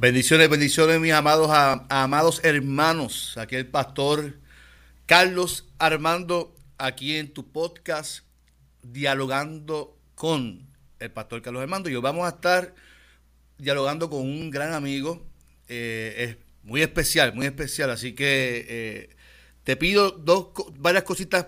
[0.00, 1.50] Bendiciones, bendiciones, mis amados,
[1.88, 3.36] amados hermanos.
[3.36, 4.38] Aquí el pastor
[5.06, 8.20] Carlos Armando, aquí en tu podcast,
[8.84, 10.68] dialogando con
[11.00, 11.90] el pastor Carlos Armando.
[11.90, 12.76] Y hoy vamos a estar
[13.58, 15.26] dialogando con un gran amigo,
[15.66, 17.90] eh, es muy especial, muy especial.
[17.90, 19.16] Así que eh,
[19.64, 21.46] te pido dos, varias cositas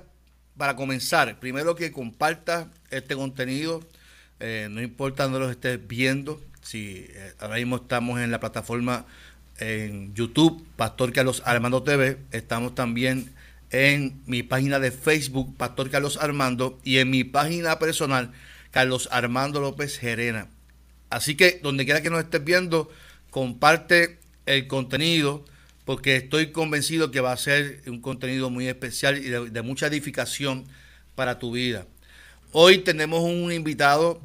[0.57, 1.39] para comenzar.
[1.39, 3.81] Primero que compartas este contenido,
[4.41, 9.06] eh, no importa dónde lo estés viendo Sí, eh, ahora mismo estamos en la plataforma
[9.58, 12.19] en YouTube, Pastor Carlos Armando TV.
[12.33, 13.33] Estamos también
[13.70, 18.33] en mi página de Facebook, Pastor Carlos Armando, y en mi página personal,
[18.70, 20.48] Carlos Armando López Gerena.
[21.08, 22.91] Así que donde quiera que nos estés viendo,
[23.30, 25.45] comparte el contenido,
[25.85, 30.64] porque estoy convencido que va a ser un contenido muy especial y de mucha edificación
[31.14, 31.86] para tu vida.
[32.52, 34.20] Hoy tenemos un invitado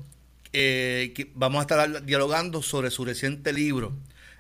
[0.58, 3.92] eh, vamos a estar dialogando sobre su reciente libro.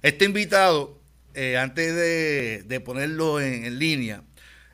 [0.02, 0.98] Este invitado,
[1.34, 4.24] eh, antes de, ponerlo en, línea,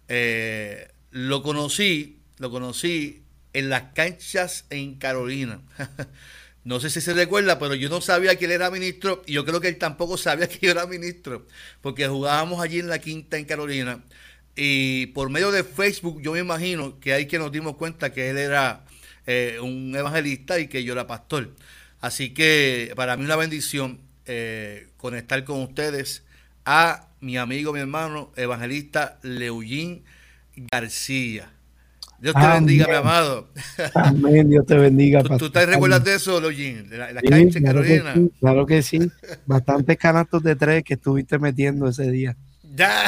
[0.08, 5.62] eh, lo conocí, lo conocí en las canchas en Carolina.
[6.64, 9.44] no sé si se recuerda, pero yo no sabía que él era ministro y yo
[9.44, 11.48] creo que él tampoco sabía que yo era ministro,
[11.82, 14.04] porque jugábamos allí en la quinta en Carolina
[14.56, 18.30] y por medio de Facebook yo me imagino que ahí que nos dimos cuenta que
[18.30, 18.84] él era
[19.28, 21.52] eh, un evangelista y que yo era pastor.
[22.00, 26.24] Así que para mí una bendición eh, conectar con ustedes
[26.66, 30.04] a mi amigo, mi hermano, evangelista Leugín
[30.72, 31.50] García.
[32.20, 33.50] Dios te bendiga, mi amado.
[33.96, 35.24] Amén, Dios te bendiga.
[35.24, 36.88] ¿Tú, te recuerdas de eso, Leugín?
[36.88, 37.14] De la,
[37.64, 38.14] Carolina.
[38.40, 39.00] claro que sí.
[39.48, 42.38] Bastantes canastos de tres que estuviste metiendo ese día.
[42.74, 43.06] Ya.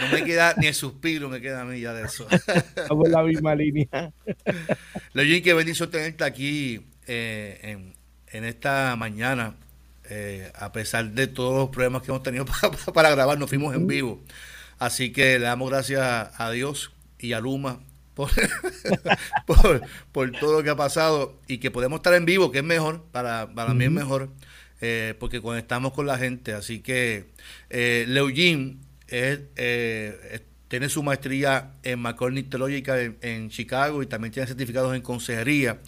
[0.00, 2.26] no me queda ni el suspiro, me queda a mí ya de eso.
[2.30, 4.12] Estamos en la misma línea.
[5.12, 7.92] Leoyin, qué bendición tenerte aquí eh,
[8.32, 9.56] en, esta mañana.
[10.10, 12.44] Eh, a pesar de todos los problemas que hemos tenido
[12.94, 14.22] para, grabar, nos fuimos en vivo.
[14.78, 17.80] Así que le damos gracias a Dios y a Luma
[18.14, 19.82] por,
[20.12, 23.02] por, todo lo que ha pasado y que podemos estar en vivo, que es mejor,
[23.10, 24.30] para, para mí es mejor.
[24.80, 26.52] Eh, porque conectamos con la gente.
[26.52, 27.26] Así que
[27.70, 28.06] eh,
[29.56, 35.78] eh tiene su maestría en McCormick Teológica en, Chicago y también tiene certificados en consejería.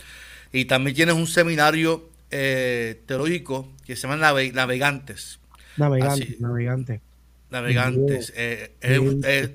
[0.53, 5.41] Y también tiene un seminario eh, teológico que se llama Navegantes.
[5.77, 7.01] Navegantes, Navegantes.
[7.51, 8.33] Navegantes.
[8.37, 8.71] es,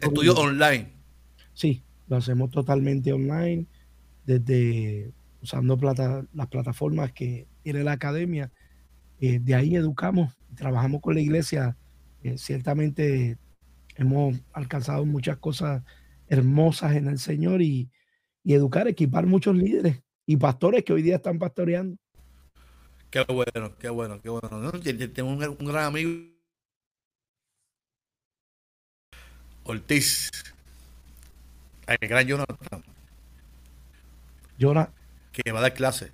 [0.01, 0.89] estudio online.
[1.53, 3.65] Sí, lo hacemos totalmente online,
[4.25, 8.51] desde usando plata, las plataformas que tiene la academia
[9.21, 11.77] eh, de ahí educamos, trabajamos con la iglesia.
[12.23, 13.37] Eh, ciertamente
[13.95, 15.83] hemos alcanzado muchas cosas
[16.27, 17.91] hermosas en el Señor y,
[18.43, 21.97] educar, equipar muchos líderes y pastores que hoy día están pastoreando.
[23.11, 24.71] Qué bueno, qué bueno, qué bueno.
[25.13, 26.09] Tengo un, gran amigo,
[29.63, 30.31] Ortiz,
[31.85, 32.83] el gran Jonathan.
[34.57, 34.93] Jonathan.
[35.31, 36.11] Que va a dar clase.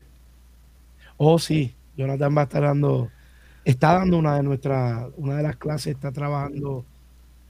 [1.15, 3.09] Oh, sí, Jonathan va a estar dando,
[3.65, 6.85] está dando una de nuestras, una de las clases, está trabajando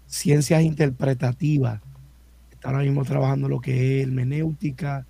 [0.07, 1.81] ciencias interpretativas,
[2.51, 5.05] está ahora mismo trabajando lo que es hermenéutica,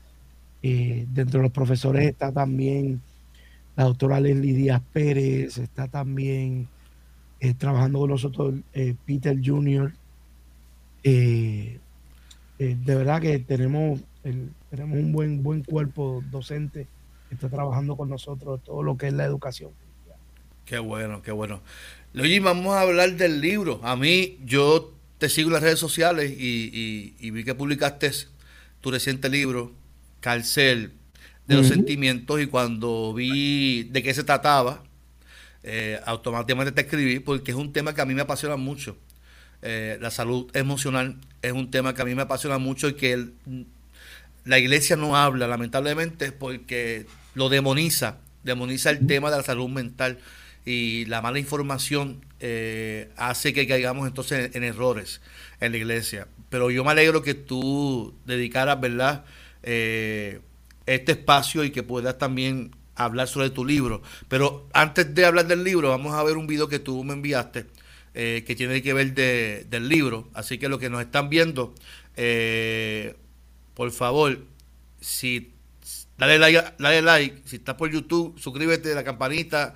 [0.63, 2.99] eh, dentro de los profesores está también
[3.75, 6.67] la doctora Leslie Díaz Pérez, está también
[7.39, 9.93] eh, trabajando con nosotros eh, Peter Jr.
[11.03, 11.79] de
[12.85, 14.01] verdad que tenemos,
[14.71, 16.87] tenemos un buen, buen cuerpo docente
[17.31, 19.71] está trabajando con nosotros todo lo que es la educación.
[20.65, 21.61] Qué bueno, qué bueno.
[22.13, 23.79] Luigi, vamos a hablar del libro.
[23.83, 28.11] A mí, yo te sigo en las redes sociales y, vi que publicaste
[28.81, 29.71] tu reciente libro,
[30.19, 30.91] Carcel,
[31.47, 34.83] de los sentimientos, y cuando vi de qué se trataba,
[35.63, 38.97] eh, automáticamente te escribí porque es un tema que a mí me apasiona mucho.
[39.61, 43.13] Eh, la salud emocional es un tema que a mí me apasiona mucho y que
[43.13, 43.33] el,
[44.47, 47.05] la iglesia no habla, lamentablemente, porque
[47.35, 50.19] lo demoniza, demoniza el tema de la salud mental
[50.65, 55.21] y la mala información eh, hace que caigamos entonces en, errores
[55.59, 56.27] en la iglesia.
[56.49, 59.25] Pero yo me alegro que tú dedicaras, ¿verdad?,
[59.63, 60.39] eh,
[60.85, 64.01] este espacio y que puedas también hablar sobre tu libro.
[64.29, 67.65] Pero antes de hablar del libro, vamos a ver un video que tú me enviaste.
[68.19, 70.27] Eh, que tiene que ver del libro.
[70.33, 71.75] Así que los que nos están viendo,
[73.77, 74.39] por favor,
[74.99, 75.53] si
[76.17, 79.75] dale like, dale like, si estás por YouTube, suscríbete, la campanita,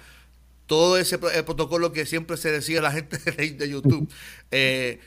[0.65, 4.12] todo ese protocolo que siempre se decía a la gente de YouTube.
[4.53, 5.00] Eh,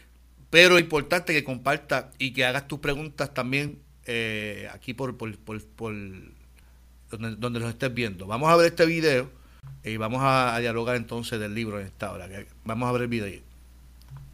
[0.49, 5.61] pero importante que compartas y que hagas tus preguntas también eh, aquí por, por, por,
[7.11, 8.27] donde, donde, los estés viendo.
[8.29, 9.29] Vamos a ver este video
[9.83, 12.29] Y vamos a, dialogar entonces del libro en esta hora.
[12.65, 13.43] Vamos a ver el video.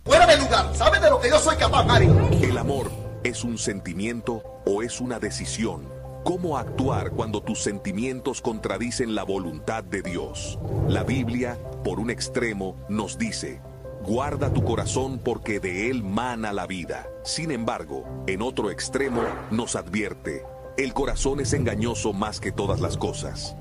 [0.05, 2.29] Fuera de lugar, ¿sabes de lo que yo soy capaz, Mario?
[2.43, 5.89] El amor es un sentimiento o es una decisión.
[6.25, 10.59] ¿Cómo actuar cuando tus sentimientos contradicen la voluntad de Dios?
[10.89, 13.61] La Biblia, por un extremo, nos dice,
[14.05, 17.07] guarda tu corazón porque de él mana la vida.
[17.25, 20.45] Sin embargo, en otro extremo, nos advierte,
[20.77, 23.57] el corazón es engañoso más que todas las cosas.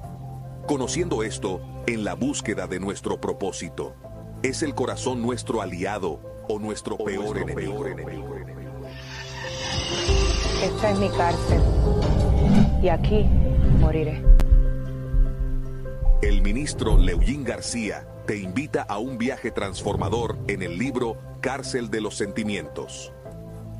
[0.67, 3.95] Conociendo esto, en la búsqueda de nuestro propósito,
[4.43, 7.85] ¿es el corazón nuestro aliado o nuestro, peor, enemigo?
[10.63, 11.61] Esta es mi cárcel
[12.83, 13.23] y aquí
[13.79, 14.21] moriré.
[16.21, 22.01] El ministro Leuyín García te invita a un viaje transformador en el libro Cárcel de
[22.01, 23.13] los Sentimientos.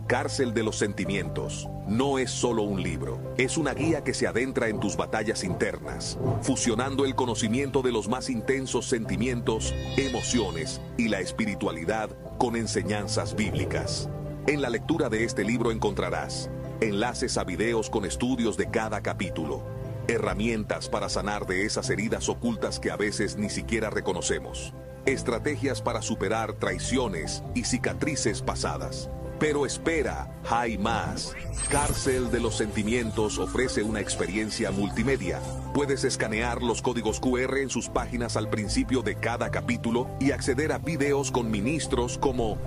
[0.08, 4.70] Cárcel de los Sentimientos no es solo un libro, es una guía que se adentra
[4.70, 11.20] en tus batallas internas, fusionando el conocimiento de los más intensos sentimientos, emociones y la
[11.20, 14.10] espiritualidad con enseñanzas bíblicas.
[14.48, 16.50] En la lectura de este libro encontrarás
[16.82, 19.64] enlaces a videos con estudios de cada capítulo,
[20.08, 24.74] herramientas para sanar de esas heridas ocultas que a veces ni siquiera reconocemos,
[25.06, 29.10] estrategias para superar traiciones y cicatrices pasadas
[29.40, 31.34] pero espera, hay más.
[31.70, 35.40] Cárcel de los Sentimientos ofrece una experiencia multimedia.
[35.74, 40.74] Puedes escanear los códigos QR en sus páginas al principio de cada capítulo y acceder
[40.74, 42.58] a videos con ministros como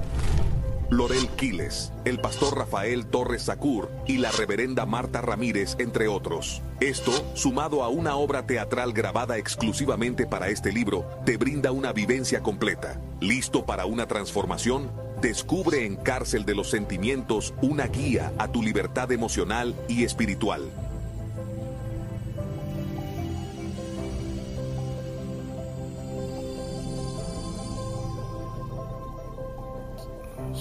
[0.92, 6.60] Lorel Quiles, el pastor Rafael Torres Sacur y la reverenda Marta Ramírez, entre otros.
[6.80, 12.42] Esto, sumado a una obra teatral grabada exclusivamente para este libro, te brinda una vivencia
[12.42, 13.00] completa.
[13.20, 14.90] ¿Listo para una transformación?
[15.22, 20.70] Descubre en Cárcel de los Sentimientos una guía a tu libertad emocional y espiritual.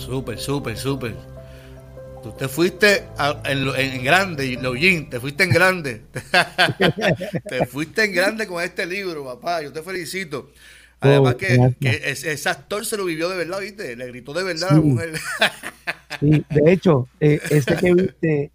[0.01, 1.15] Súper, súper, súper.
[2.23, 3.05] Tú te fuiste
[3.45, 6.01] en, grande, Login, te fuiste en grande.
[7.49, 9.61] te fuiste en grande con este libro, papá.
[9.61, 10.51] Yo te felicito.
[10.99, 13.95] Además oh, que, ese, actor se lo vivió de verdad, ¿viste?
[13.95, 15.13] Le gritó de verdad a la mujer.
[16.19, 18.51] sí, de hecho, eh, este que viste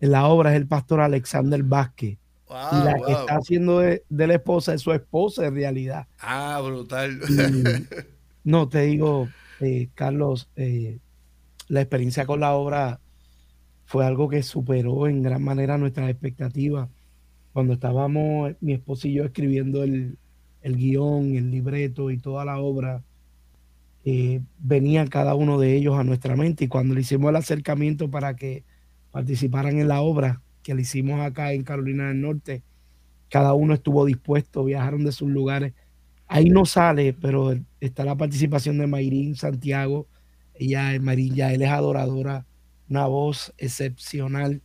[0.00, 2.16] en la obra es el pastor Alexander Vázquez.
[2.48, 6.06] y la que está haciendo de, la esposa es su esposa en realidad.
[6.18, 7.20] Ah, brutal.
[8.44, 9.28] no, te digo,
[9.64, 10.98] eh, Carlos, eh,
[11.68, 13.00] la experiencia con la obra
[13.84, 16.88] fue algo que superó en gran manera nuestras expectativas.
[17.52, 20.18] Cuando estábamos mi esposo y yo escribiendo el,
[20.62, 23.02] el guion, el libreto y toda la obra,
[24.04, 26.64] eh, venían cada uno de ellos a nuestra mente.
[26.64, 28.64] Y cuando le hicimos el acercamiento para que
[29.10, 32.62] participaran en la obra, que le hicimos acá en Carolina del Norte,
[33.28, 35.74] cada uno estuvo dispuesto, viajaron de sus lugares.
[36.26, 37.54] Ahí no sale, pero
[37.86, 40.06] está la participación de Mayrín Santiago.
[40.54, 42.46] Ella, Mayrín, ya él es adoradora,
[42.88, 44.62] una voz excepcional.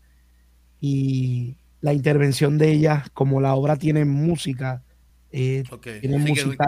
[0.79, 4.83] Y la intervención de ella, como la obra tiene música,
[5.31, 5.63] eh,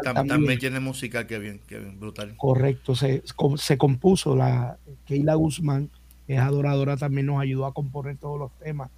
[0.03, 0.59] también.
[0.59, 2.35] tiene música que bien, que bien, brutal.
[2.35, 3.21] Correcto, se,
[3.55, 5.91] se compuso la Keila Guzmán,
[6.25, 8.89] que es adoradora, también nos ayudó a componer todos los temas.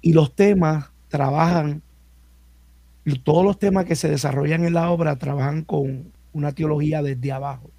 [0.00, 1.80] Y los temas trabajan,
[3.22, 7.70] todos los temas que se desarrollan en la obra trabajan con una teología desde abajo.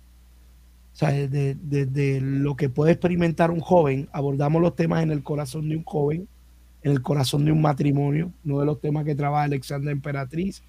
[0.93, 5.23] O sea, desde, desde lo que puede experimentar un joven, abordamos los temas en el
[5.23, 6.27] corazón de un joven,
[6.83, 10.63] en el corazón de un matrimonio, uno de los temas que trabaja Alexandra Emperatriz,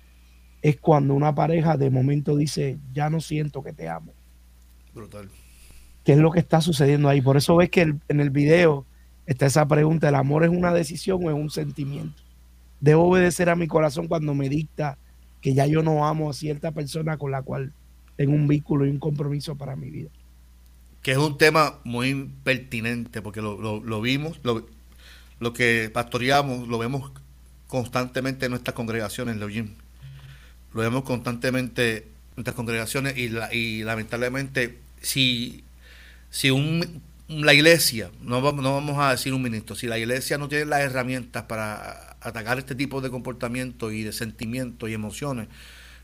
[0.62, 4.14] es cuando una pareja de momento dice, ya no siento que te amo.
[4.94, 5.28] Brutal.
[6.04, 7.20] ¿Qué es lo que está sucediendo ahí?
[7.20, 8.86] Por eso ves que en el video
[9.26, 12.22] está esa pregunta, ¿el amor es una decisión o es un sentimiento?
[12.80, 14.98] Debo obedecer a mi corazón cuando me dicta
[15.44, 17.74] que ya yo no amo a cierta persona con la cual
[18.16, 20.08] tengo un vínculo y un compromiso para mi vida.
[21.02, 24.66] Que es un tema muy pertinente porque lo, vimos, lo,
[25.40, 27.12] lo, que pastoreamos, lo vemos
[27.66, 29.74] constantemente en nuestras congregaciones, Leojín
[30.72, 32.04] lo vemos constantemente en
[32.36, 35.62] nuestras congregaciones y, y lamentablemente si,
[36.30, 40.48] si un, la iglesia, no no vamos a decir un ministro, si la iglesia no
[40.48, 45.48] tiene las herramientas para atacar este tipo de comportamiento y de sentimientos y emociones,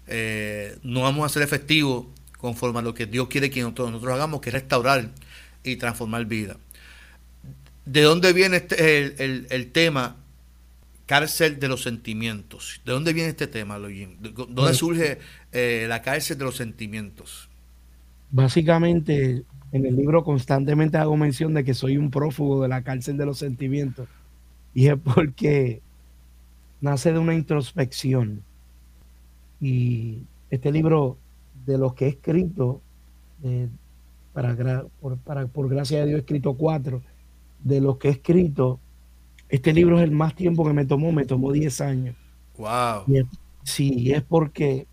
[0.07, 2.07] eh, no vamos a ser efectivos
[2.39, 5.11] conforme a lo que Dios quiere que nosotros, nosotros hagamos, que es restaurar
[5.65, 6.57] y transformar vida.
[7.85, 10.17] ¿De dónde viene este, el, el, el tema
[11.11, 12.81] cárcel de los sentimientos.
[12.85, 14.17] ¿De dónde viene este tema, Login?
[14.49, 15.19] ¿Dónde surge
[15.51, 17.49] eh, la cárcel de los sentimientos?
[18.31, 23.17] Básicamente, en el libro constantemente hago mención de que soy un prófugo de la cárcel
[23.17, 24.09] de los sentimientos.
[24.73, 25.83] Y es porque
[26.81, 28.43] nace de una introspección.
[29.61, 31.19] Y este libro,
[31.67, 32.81] de los que he escrito,
[33.43, 33.69] eh,
[34.33, 37.03] para, por, para, por gracia de Dios he escrito cuatro,
[37.63, 38.81] de los que he escrito,
[39.49, 42.17] este libro es el más tiempo que me tomó, me tomó 10 años.
[42.57, 43.05] Wow.
[43.65, 44.87] sí, es porque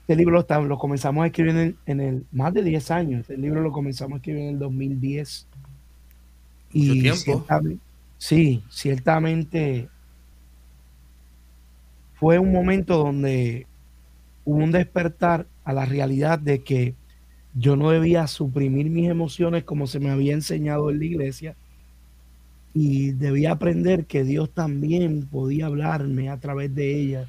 [0.00, 3.20] este libro lo, lo comenzamos a escribir en, el más de 10 años.
[3.22, 5.48] Este libro lo comenzamos a escribir en el 2010.
[6.74, 7.46] Mucho y tiempo.
[8.18, 9.88] sí, ciertamente
[12.14, 13.66] fue un momento donde
[14.44, 16.94] hubo un despertar a la realidad de que
[17.54, 21.56] yo no debía suprimir mis emociones como se me había enseñado en la iglesia
[22.74, 27.28] y debía aprender que Dios también podía hablarme a través de ellas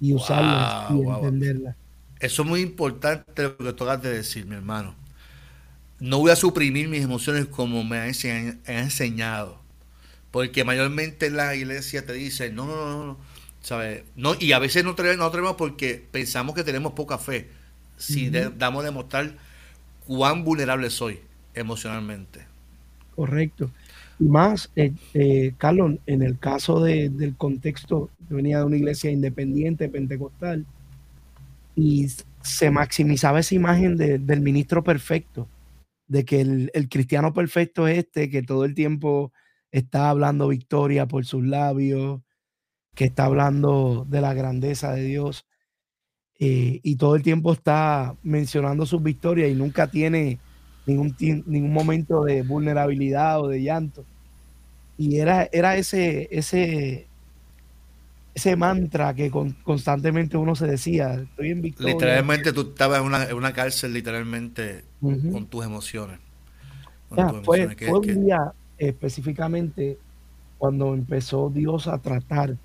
[0.00, 1.76] y usarlas y entenderlas.
[2.18, 4.94] Eso es muy importante lo que tocas de decir, mi hermano.
[6.00, 8.12] No voy a suprimir mis emociones como me han
[8.66, 9.60] enseñado.
[10.30, 13.18] Porque mayormente en la iglesia te dicen, no, no, no, no,
[13.60, 14.04] ¿sabes?
[14.16, 17.48] No, y a veces no tenemos, no porque pensamos que tenemos poca fe.
[17.96, 19.36] Si damos a demostrar
[20.06, 21.20] cuán vulnerable soy
[21.54, 22.46] emocionalmente.
[23.14, 23.70] Correcto.
[24.18, 29.10] Y más, eh, eh, Carlos, en el caso del contexto, yo venía de una iglesia
[29.10, 30.66] independiente, pentecostal,
[31.76, 32.08] y
[32.42, 35.48] se maximizaba esa imagen del ministro perfecto,
[36.06, 39.32] de que el, cristiano perfecto es este, que todo el tiempo
[39.70, 42.20] está hablando victoria por sus labios,
[42.94, 45.44] que está hablando de la grandeza de Dios,
[46.42, 50.38] eh, y todo el tiempo está mencionando sus victorias y nunca tiene
[50.86, 51.14] ningún,
[51.46, 54.06] ningún momento de vulnerabilidad o de llanto.
[54.96, 57.08] Y era, era ese, ese,
[58.34, 61.92] ese mantra que constantemente uno se decía, estoy en victoria.
[61.92, 66.20] Literalmente tú estabas en una, cárcel, literalmente, con tus emociones.
[67.44, 69.98] fue, un día específicamente
[70.56, 72.56] cuando empezó Dios a tratar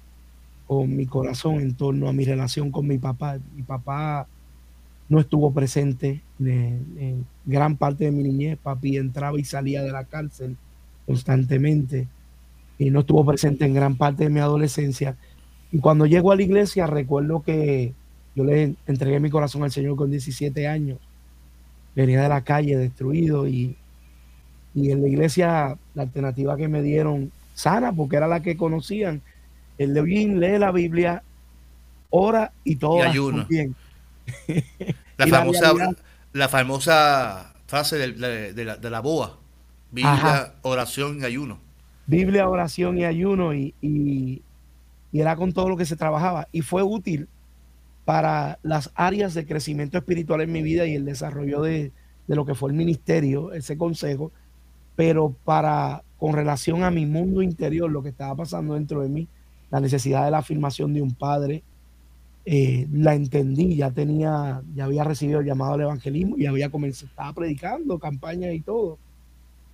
[0.67, 3.39] con mi corazón en torno a mi relación con mi papá.
[3.55, 4.27] Mi papá
[5.07, 8.57] no estuvo presente en, gran parte de mi niñez.
[8.57, 10.57] Papi entraba y salía de la cárcel
[11.05, 12.07] constantemente
[12.77, 15.15] y no estuvo presente en gran parte de mi adolescencia.
[15.71, 17.93] Y cuando llego a la iglesia, recuerdo que
[18.35, 20.99] yo le entregué mi corazón al Señor con 17 años.
[21.95, 23.77] Venía de la calle destruido y,
[24.73, 29.21] y en la iglesia la alternativa que me dieron sana, porque era la que conocían,
[29.77, 31.23] el bien lee la Biblia,
[32.09, 32.99] ora y todo.
[33.49, 33.75] Bien.
[35.17, 35.73] la, famosa,
[36.33, 39.37] la, famosa frase de, la, boa.
[39.91, 41.59] Biblia, oración y ayuno.
[42.07, 44.41] Biblia, oración y ayuno y, y,
[45.13, 47.27] era con todo lo que se trabajaba y fue útil
[48.03, 51.91] para las áreas de crecimiento espiritual en mi vida y el desarrollo de,
[52.27, 54.31] de lo que fue el ministerio, ese consejo,
[54.95, 59.27] pero para con relación a mi mundo interior, lo que estaba pasando dentro de mí,
[59.71, 61.63] la necesidad de la afirmación de un padre,
[62.45, 67.07] eh, la entendí, ya tenía, ya había recibido el llamado al evangelismo y había comenzado,
[67.07, 68.99] estaba predicando campañas y todo.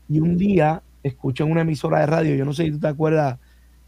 [0.08, 2.88] Y un día escuché en una emisora de radio, yo no sé si tú te
[2.88, 3.40] acuerdas,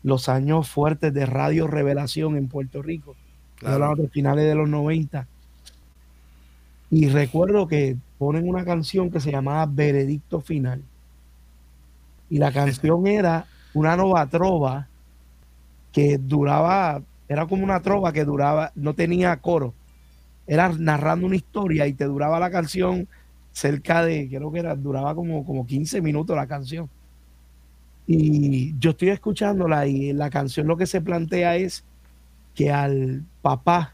[0.03, 3.15] los años fuertes de Radio Revelación en Puerto Rico,
[3.55, 3.95] claro.
[3.95, 5.27] de finales de los 90.
[6.91, 10.83] Y recuerdo que ponen una canción que se llamaba Veredicto Final.
[12.29, 14.87] Y la canción era una nova trova
[15.93, 19.73] que duraba, era como una trova que duraba, no tenía coro,
[20.45, 23.07] era narrando una historia y te duraba la canción
[23.53, 26.89] cerca de, creo que era, duraba como, como 15 minutos la canción.
[28.05, 31.85] Y yo estoy escuchándola y la canción lo que se plantea es
[32.55, 33.93] que al papá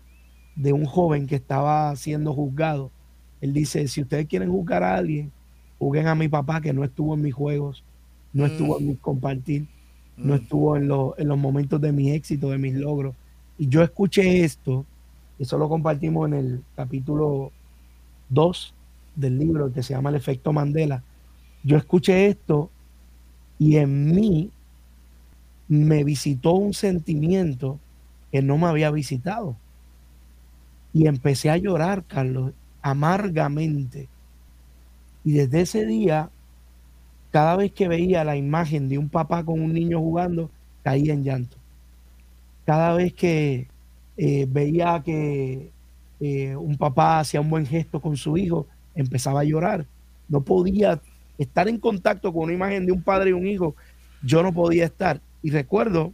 [0.55, 2.91] de un joven que estaba siendo juzgado,
[3.41, 5.31] él dice, si ustedes quieren juzgar a alguien,
[5.77, 7.83] juzguen a mi papá que no estuvo en mis juegos,
[8.33, 9.67] no estuvo en mi compartir
[10.19, 10.37] no mm.
[10.37, 13.15] estuvo en, en, los momentos de mi éxito, de mis logros.
[13.57, 14.85] Y yo escuché esto,
[15.37, 17.51] eso lo compartimos en el capítulo
[18.29, 18.73] 2
[19.15, 21.03] del libro que se llama El efecto Mandela.
[21.63, 22.69] Yo escuché esto
[23.57, 24.51] y en mí
[25.67, 27.79] me visitó un sentimiento
[28.31, 29.55] que no me había visitado.
[30.93, 34.07] Y empecé a llorar, Carlos, amargamente.
[35.23, 36.29] Y desde ese día
[37.31, 40.49] cada vez que veía la imagen de un papá con un niño jugando,
[40.83, 41.57] caía en llanto.
[42.65, 43.67] Cada vez que
[44.17, 45.71] eh, veía que
[46.19, 49.85] eh, un papá hacía un buen gesto con su hijo, empezaba a llorar.
[50.27, 50.99] No podía
[51.37, 53.75] estar en contacto con una imagen de un padre y un hijo.
[54.23, 55.21] Yo no podía estar.
[55.41, 56.13] Y recuerdo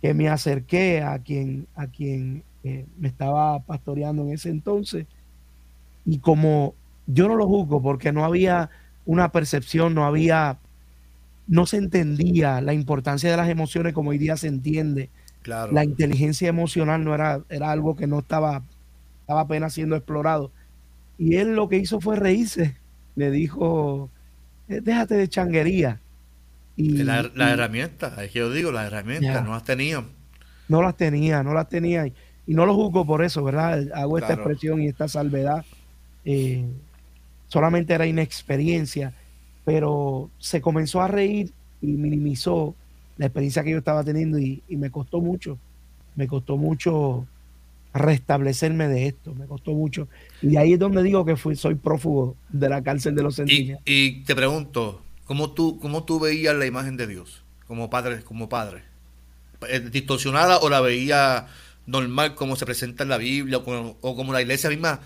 [0.00, 5.06] que me acerqué a quien, a quien eh, me estaba pastoreando en ese entonces.
[6.04, 6.74] Y como
[7.06, 8.70] yo no lo juzgo porque no había
[9.10, 10.58] una percepción, no había,
[11.48, 15.10] no se entendía la importancia de las emociones como hoy día se entiende
[15.42, 15.72] Claro.
[15.72, 18.62] La inteligencia emocional no era, era algo que no estaba,
[19.22, 20.52] estaba apenas siendo explorado.
[21.16, 22.76] Y él lo que hizo fue reírse.
[23.16, 24.10] Le dijo,
[24.68, 25.98] "Eh, déjate de changuería.
[26.76, 29.40] Y, La, la y herramienta, es que yo digo, las herramientas Ya.
[29.40, 30.08] no las tenían.
[30.68, 32.06] no las tenía, no las tenía.
[32.06, 32.12] Y,
[32.46, 33.82] y no lo juzgo por eso, ¿verdad?
[33.94, 35.64] Hago esta expresión y esta salvedad.
[36.26, 36.66] Eh,
[37.50, 39.14] solamente era inexperiencia,
[39.64, 42.78] pero se comenzó a reír y minimizó
[43.18, 45.60] la experiencia que yo estaba teniendo y, y me costó mucho,
[46.16, 47.28] me costó mucho
[47.94, 50.08] restablecerme de esto, me costó mucho.
[50.42, 53.76] Y ahí es donde digo que fui, soy prófugo de la cárcel de los Y,
[53.84, 53.84] sentimientos.
[53.84, 58.22] y te pregunto, ¿cómo tú, ¿cómo tú veías la imagen de Dios como padre?
[58.24, 58.84] Como padre?
[59.68, 61.48] Eh, ¿Distorsionada o la veía
[61.86, 65.00] normal como se presenta en la Biblia o como, o como la iglesia misma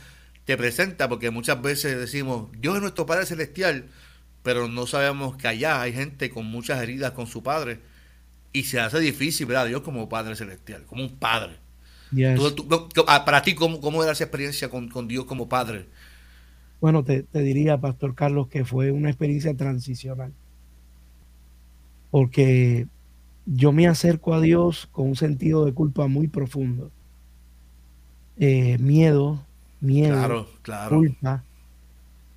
[0.44, 1.08] te presenta?
[1.08, 3.86] Porque muchas veces decimos, Dios es nuestro Padre Celestial,
[4.42, 7.80] pero no sabemos que allá hay gente con muchas heridas con su Padre
[8.52, 11.56] y se hace difícil ver a Dios como Padre Celestial, como un Padre.
[12.10, 12.36] Yes.
[12.36, 15.48] Tú- tú- tú- ah, para ti, ¿cómo, ¿cómo era esa experiencia con, con Dios como
[15.48, 15.88] Padre?
[16.80, 20.32] Bueno, te, te diría, Pastor Carlos, que fue una experiencia transicional.
[22.10, 22.86] Porque
[23.46, 26.92] yo me acerco a Dios con un sentido de culpa muy profundo.
[28.36, 29.46] Eh, miedo,
[29.84, 30.96] miedo, Claro, claro.
[30.96, 31.44] culpa.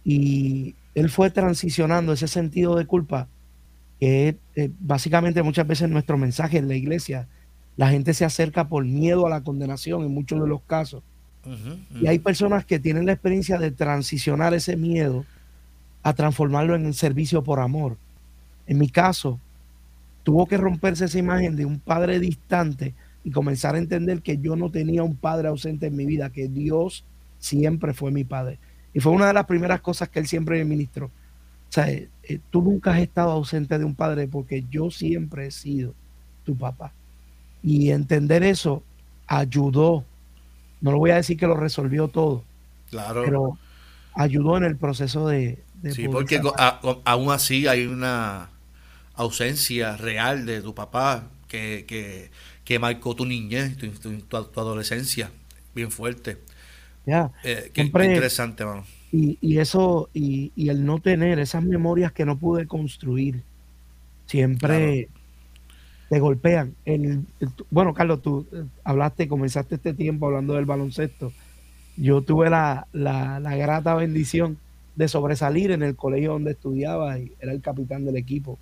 [0.04, 3.28] Y él fue transicionando ese sentido de culpa,
[4.00, 7.28] que es eh, básicamente muchas veces nuestro mensaje en la iglesia.
[7.76, 11.04] La gente se acerca por miedo a la condenación en muchos de los casos.
[12.02, 15.24] Y hay personas que tienen la experiencia de transicionar ese miedo
[16.04, 17.96] a transformarlo en servicio por amor.
[18.66, 19.40] En mi caso,
[20.24, 24.58] tuvo que romperse esa imagen de un padre distante y comenzar a entender que yo
[24.58, 27.06] no tenía un padre ausente en mi vida, que Dios
[27.39, 28.60] siempre fue mi padre.
[28.93, 31.08] Y fue una de las primeras cosas que él siempre me ministró.
[31.08, 35.47] O sea, eh, eh, tú nunca has estado ausente de un padre porque yo siempre
[35.47, 35.93] he sido
[36.45, 36.93] tu papá.
[37.62, 38.84] Y entender eso
[39.28, 40.06] ayudó.
[40.82, 42.43] No lo voy a decir que lo resolvió todo,
[42.89, 43.23] Claro.
[43.26, 43.58] pero
[44.13, 45.60] ayudó en el proceso de...
[45.82, 48.50] de Sí, porque a- aún así hay una
[49.15, 52.30] ausencia real de tu papá que, que,
[52.63, 55.32] que marcó tu niñez, tu- tu- tu adolescencia,
[55.76, 56.38] bien fuerte.
[57.08, 57.32] Ya.
[57.43, 58.84] Eh, qué, Siempre- qué interesante, mano.
[59.12, 63.41] Y, y eso, y, y el no tener esas memorias que no pude construir,
[64.26, 65.08] siempre
[66.10, 66.76] te golpean.
[66.86, 71.32] El, el- bueno, Carlos, tú eh, hablaste, comenzaste este tiempo hablando del baloncesto.
[71.96, 74.58] Yo tuve la, la, la grata bendición
[74.98, 78.60] de sobresalir en el colegio donde estudiaba y era el capitán del equipo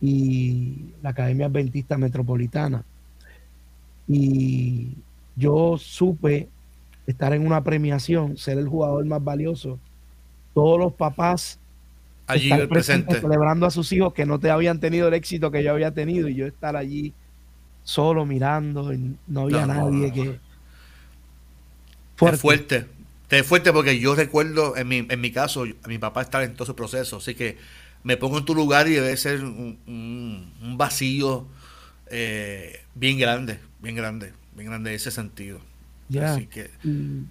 [0.00, 2.84] y la Academia Adventista Metropolitana.
[4.08, 4.88] Y
[5.36, 6.48] yo supe
[7.06, 9.82] estar en una premiación, ser el jugador más valioso.
[10.54, 11.60] Todos los papás
[12.26, 13.18] Allí estar presente.
[13.20, 16.28] celebrando a sus hijos que no te habían tenido el éxito que yo había tenido
[16.28, 17.16] y yo estar allí
[17.82, 20.14] solo mirando y no había No, nadie no.
[20.14, 20.42] que
[22.16, 22.38] Fuerte.
[22.38, 22.86] fuerte.
[23.30, 26.54] Es fuerte porque yo recuerdo, en mi, en mi caso, a mi papá estar en
[26.54, 27.56] todo su proceso, así que
[28.02, 31.46] me pongo en tu lugar y debe ser un, un- un vacío
[32.10, 35.60] eh, bien grande, bien grande, bien grande en ese sentido.
[36.12, 36.34] Ya.
[36.34, 37.24] Así que, Y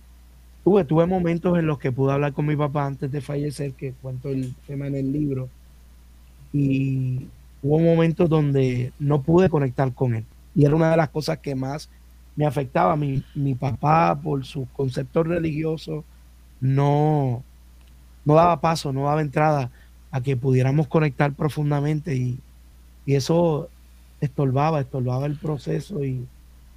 [0.63, 3.93] tuve, tuve momentos en los que pude hablar con mi papá antes de fallecer, que
[3.93, 5.49] cuento el tema en el libro,
[6.53, 7.27] y
[7.61, 10.25] hubo momentos donde no pude conectar con él.
[10.55, 11.89] Y era una de las cosas que más
[12.35, 12.95] me afectaba.
[12.95, 16.03] Mi, mi papá, por sus conceptos religiosos,
[16.59, 17.43] no,
[18.25, 19.71] no daba paso, no daba entrada
[20.11, 22.39] a que pudiéramos conectar profundamente y,
[23.05, 23.69] y eso
[24.19, 26.27] estorbaba, estorbaba el proceso y,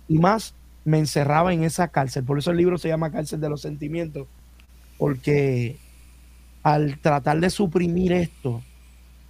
[0.08, 2.24] y más me encerraba en esa cárcel.
[2.24, 4.26] Por eso el libro se llama Cárcel de los Sentimientos,
[4.98, 5.76] porque
[6.62, 8.62] al tratar de suprimir esto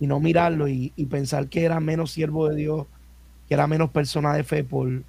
[0.01, 2.87] y no mirarlo y, y pensar que era menos siervo de Dios,
[3.49, 5.03] que era menos persona de fe por,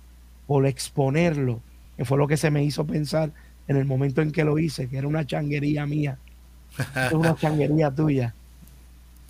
[0.47, 1.61] por exponerlo,
[1.97, 3.31] que fue lo que se me hizo pensar
[3.67, 6.17] en el momento en que lo hice, que era una changuería mía,
[7.07, 8.33] es una changuería tuya.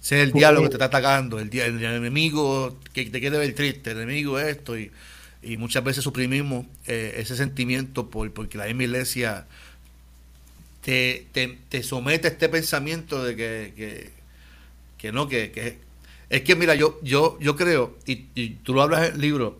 [0.01, 3.53] ese es el Porque- diablo que te está atacando, el enemigo que te quiere ver
[3.55, 4.91] triste, el enemigo esto, y,
[5.45, 9.47] y muchas veces suprimimos eh, ese sentimiento por, porque la misma iglesia
[10.81, 14.11] te, te, te somete a este pensamiento de que, que,
[14.97, 15.79] que no, que, que-
[16.29, 18.15] es que mira, yo, yo, yo creo, y,
[18.63, 19.59] tú lo hablas en el libro,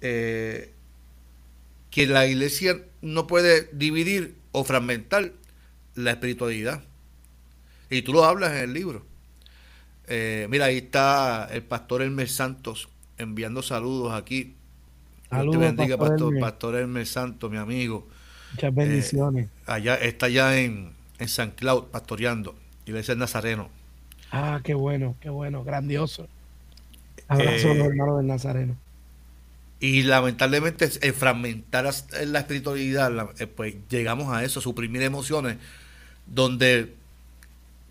[0.00, 0.70] eh,
[1.90, 5.32] que la iglesia no puede dividir o fragmentar
[5.94, 6.84] la espiritualidad.
[7.90, 9.06] Y tú lo hablas en el libro.
[10.06, 12.88] Eh, mira, ahí está el pastor Elmer Santos
[13.18, 14.56] enviando saludos aquí.
[15.30, 18.08] Dios Saludos, te bendiga, Pastor pastor, Elmer Santos, mi amigo.
[18.50, 19.50] Muchas bendiciones.
[19.66, 22.56] Allá está allá en, en San Cloud pastoreando.
[22.86, 23.70] Iglesia del Nazareno.
[24.30, 26.28] ah, qué bueno, qué bueno, grandioso.
[27.28, 28.78] Abrazo eh, hermanos del Nazareno.
[29.80, 31.84] Y lamentablemente el fragmentar
[32.26, 35.58] la espiritualidad, eh, pues llegamos a eso, suprimir emociones,
[36.26, 36.94] donde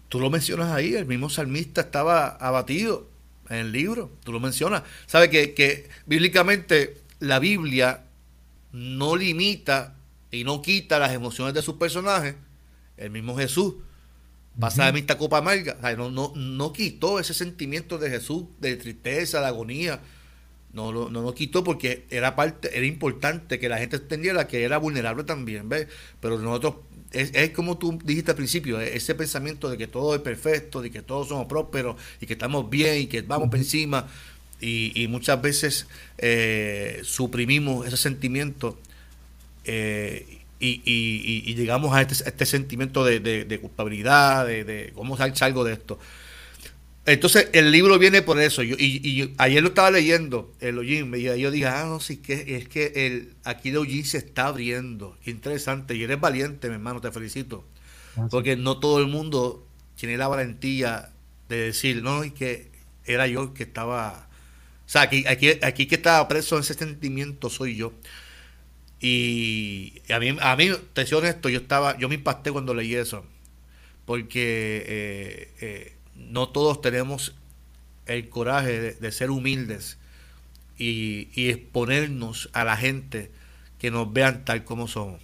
[0.10, 3.13] tú lo mencionas ahí, el mismo salmista estaba abatido
[3.54, 4.84] en el libro, tú lo mencionas.
[5.06, 8.06] Sabe que, que bíblicamente la Biblia
[8.72, 9.96] no limita
[10.32, 12.36] y no quita las emociones de sus personajes,
[12.98, 13.76] el mismo Jesús
[14.60, 19.40] pasa de esta copa amarga, no, no, no quitó ese sentimiento de Jesús, de tristeza,
[19.42, 20.02] de agonía,
[20.74, 24.64] no lo no, no, quitó porque era parte, era importante que la gente entendiera que
[24.64, 25.88] era vulnerable también, ¿ves?
[26.20, 26.76] Pero nosotros,
[27.14, 30.82] es, es, como tú dijiste al principio, e, ese pensamiento de que todo es perfecto,
[30.82, 34.08] de que todos somos prósperos y que estamos bien y que vamos por encima,
[34.60, 38.80] y, muchas veces eh, suprimimos ese sentimiento
[39.66, 46.00] eh, y, llegamos a este, este sentimiento de, culpabilidad, de, cómo salgo de esto.
[47.06, 48.64] Entonces el libro viene por eso.
[48.64, 52.68] y, ayer lo estaba leyendo, el Ojin, y yo dije, ah, no, sí, que es
[52.70, 55.18] que el, aquí el Ojin se está abriendo.
[55.26, 55.96] interesante.
[55.96, 57.66] Y eres valiente, mi hermano, te felicito.
[58.30, 61.10] Porque no todo el mundo tiene la valentía
[61.50, 62.70] de decir, no, y que
[63.06, 64.30] era yo que estaba
[64.86, 67.94] o sea, aquí, aquí, aquí que estaba preso en ese sentimiento soy yo.
[69.00, 72.96] Y a mí, a mí, te soy honesto, yo estaba, yo me impacté cuando leí
[72.96, 73.26] eso.
[74.06, 77.36] Porque eh, eh, no todos tenemos
[78.06, 79.98] el coraje de, ser humildes
[80.78, 83.32] y, exponernos a la gente
[83.80, 85.22] que nos vean tal como somos.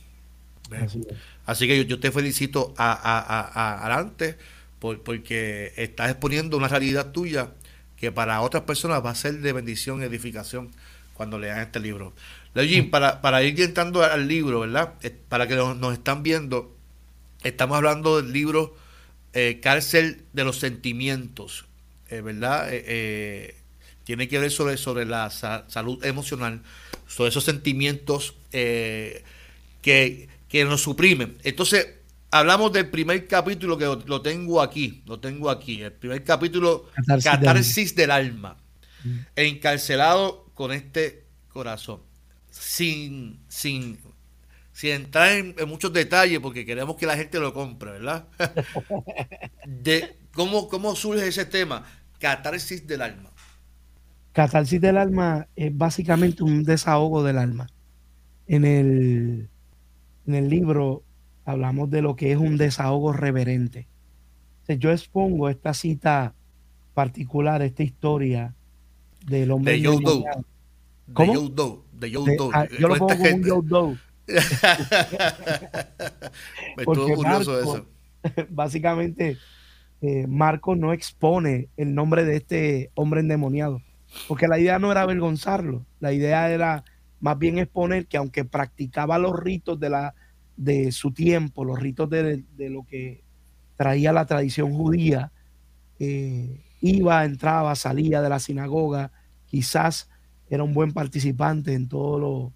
[1.45, 4.37] Así, que yo, te felicito a, adelante
[4.79, 7.51] por, porque estás exponiendo una realidad tuya
[7.97, 10.71] que para otras personas va a ser de bendición y edificación
[11.13, 12.13] cuando lean este libro.
[12.53, 14.93] Leojín, para, para ir entrando al libro, ¿verdad?
[15.27, 16.73] Para que nos, están viendo,
[17.43, 18.75] estamos hablando del libro
[19.33, 21.65] eh, Cárcel de los Sentimientos,
[22.09, 22.69] eh, ¿verdad?
[24.03, 26.63] tiene que ver sobre, sobre la salud emocional,
[27.07, 29.23] sobre esos sentimientos que,
[30.49, 31.37] que nos suprimen.
[31.43, 31.87] Entonces,
[32.31, 36.89] hablamos del primer capítulo que lo, tengo aquí, lo tengo aquí, el primer capítulo,
[37.23, 38.57] Catarsis, del, alma,
[39.03, 39.17] mm.
[39.35, 42.01] encarcelado con este corazón,
[42.49, 43.99] sin, sin,
[44.79, 48.27] sin entrar en, muchos detalles, porque queremos que la gente lo compre, ¿verdad?
[49.65, 51.83] de cómo, cómo surge ese tema,
[52.17, 53.29] catarsis del alma.
[54.31, 57.67] Catarsis del alma es básicamente un desahogo del alma.
[58.47, 59.49] En el,
[60.25, 61.03] en el libro
[61.43, 63.85] hablamos de lo que es un desahogo reverente.
[64.65, 66.35] yo expongo esta cita
[66.93, 68.55] particular, esta historia
[69.27, 70.23] del hombre de Yodo.
[71.11, 71.33] ¿Cómo?
[71.91, 72.49] De Yodo.
[72.53, 73.97] Ah, yo lo pongo como un Yodo.
[76.77, 77.85] Me estuvo curioso eso.
[78.49, 79.37] Básicamente,
[80.01, 83.81] eh, Marco no expone el nombre de este hombre endemoniado,
[84.27, 86.83] porque la idea no era avergonzarlo, la idea era
[87.19, 90.15] más bien exponer que aunque practicaba los ritos de la
[90.55, 93.23] de su tiempo, los ritos de, lo que
[93.77, 95.31] traía la tradición judía,
[95.99, 99.11] eh, iba, entraba, salía de la sinagoga,
[99.45, 100.09] quizás
[100.49, 102.51] era un buen participante en todos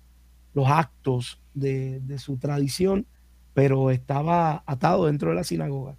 [0.53, 3.05] los actos de, su tradición,
[3.53, 5.95] pero estaba atado dentro de la sinagoga.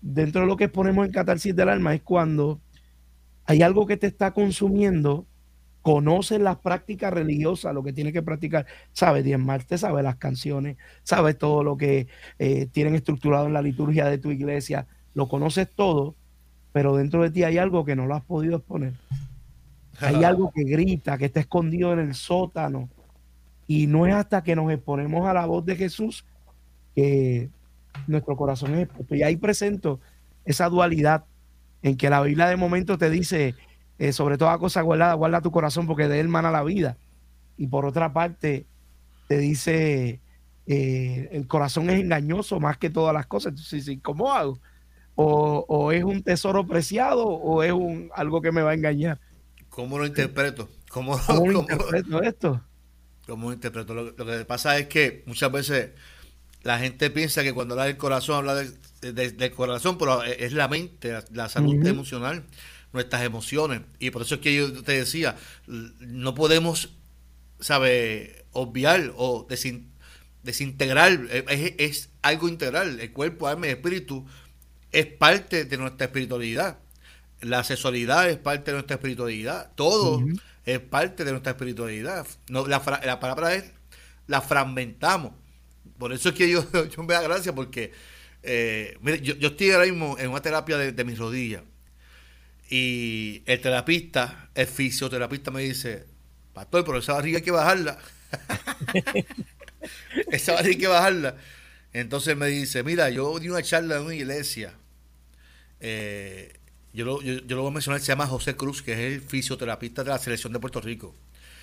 [0.00, 2.60] dentro de lo que exponemos en Catarsis del Alma es cuando
[3.44, 5.26] hay algo que te está consumiendo
[5.86, 11.38] conoces las prácticas religiosas, lo que tienes que practicar, sabes diezmarte, sabes las canciones, sabes
[11.38, 12.08] todo lo que
[12.40, 16.16] eh, tienen estructurado en la liturgia de tu iglesia, lo conoces todo,
[16.72, 18.94] pero dentro de ti hay algo que no lo has podido exponer.
[20.00, 22.88] Hay algo que grita, que está escondido en el sótano.
[23.66, 26.24] Y no es hasta que nos exponemos a la voz de Jesús
[26.94, 27.50] que
[28.06, 29.14] nuestro corazón es expuesto.
[29.14, 30.00] Y ahí presento
[30.44, 31.24] esa dualidad
[31.82, 33.54] en que la Biblia de momento te dice,
[33.98, 36.96] eh, sobre toda cosa guarda, guarda tu corazón porque de él mana la vida.
[37.56, 38.66] Y por otra parte,
[39.28, 40.20] te dice,
[40.66, 43.50] eh, el corazón es engañoso más que todas las cosas.
[43.50, 44.58] Entonces, ¿cómo hago?
[45.18, 49.18] O, es un tesoro preciado o es un, algo que me va a engañar.
[49.70, 50.68] ¿Cómo lo interpreto?
[50.90, 52.60] ¿Cómo, ¿Cómo, interpreto esto?
[53.26, 53.94] ¿Cómo interpreto?
[53.94, 55.90] Lo, que pasa es que muchas veces
[56.62, 58.64] la gente piensa que cuando habla del corazón, habla
[59.00, 62.44] del corazón, pero es la mente, la, salud emocional
[62.92, 63.82] nuestras emociones.
[63.98, 65.36] Y por eso es que yo te decía,
[65.66, 66.90] no podemos,
[67.60, 69.46] ¿sabe?, obviar o
[70.42, 71.20] desintegrar.
[71.30, 72.98] Es, algo integral.
[72.98, 74.26] El cuerpo, alma y espíritu
[74.90, 76.78] es parte de nuestra espiritualidad.
[77.40, 79.70] La sexualidad es parte de nuestra espiritualidad.
[79.74, 80.24] Todo
[80.66, 82.26] es parte de nuestra espiritualidad.
[82.48, 83.72] No, la, la palabra es,
[84.26, 85.32] la fragmentamos.
[85.98, 87.92] Por eso es que yo, yo me da gracia porque,
[88.42, 91.62] eh, mire, yo, yo, estoy ahora mismo en una terapia de, de mis rodillas
[92.68, 96.06] y el terapista, el fisioterapista me dice,
[96.52, 97.98] pastor, pero esa barriga hay que bajarla.
[100.32, 101.36] esa barriga hay que bajarla.
[101.92, 104.74] Entonces me dice, mira, yo di una charla en una iglesia.
[105.80, 106.55] Eh,
[106.96, 110.02] yo, lo, yo, lo voy a mencionar, se llama José Cruz, que es el fisioterapeuta
[110.02, 111.14] de la selección de Puerto Rico.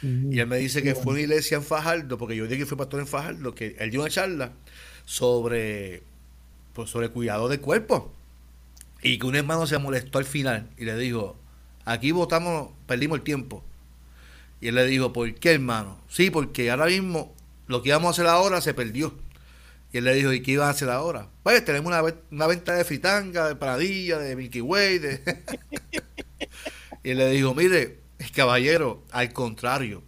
[0.04, 2.78] Y él me dice que fue una iglesia en Fajardo, porque yo dije que fue
[2.78, 4.52] pastor en Fajardo, que él dio una charla
[5.06, 6.04] sobre,
[6.74, 8.14] pues, sobre cuidado del cuerpo.
[9.02, 11.38] Y que un hermano se molestó al final y le dijo,
[11.86, 13.64] aquí votamos, perdimos el tiempo.
[14.60, 15.98] Y él le dijo, ¿por qué hermano?
[16.10, 17.34] Sí, porque ahora mismo
[17.68, 19.16] lo que íbamos a hacer ahora se perdió.
[19.94, 21.30] Y él le dijo, ¿y qué iban a hacer ahora?
[21.44, 21.94] Pues tenemos
[22.32, 24.98] una, venta de fritanga, de paradilla, de Milky Way.
[24.98, 25.22] De...
[27.04, 28.00] y él le dijo, mire,
[28.36, 30.04] caballero, al contrario,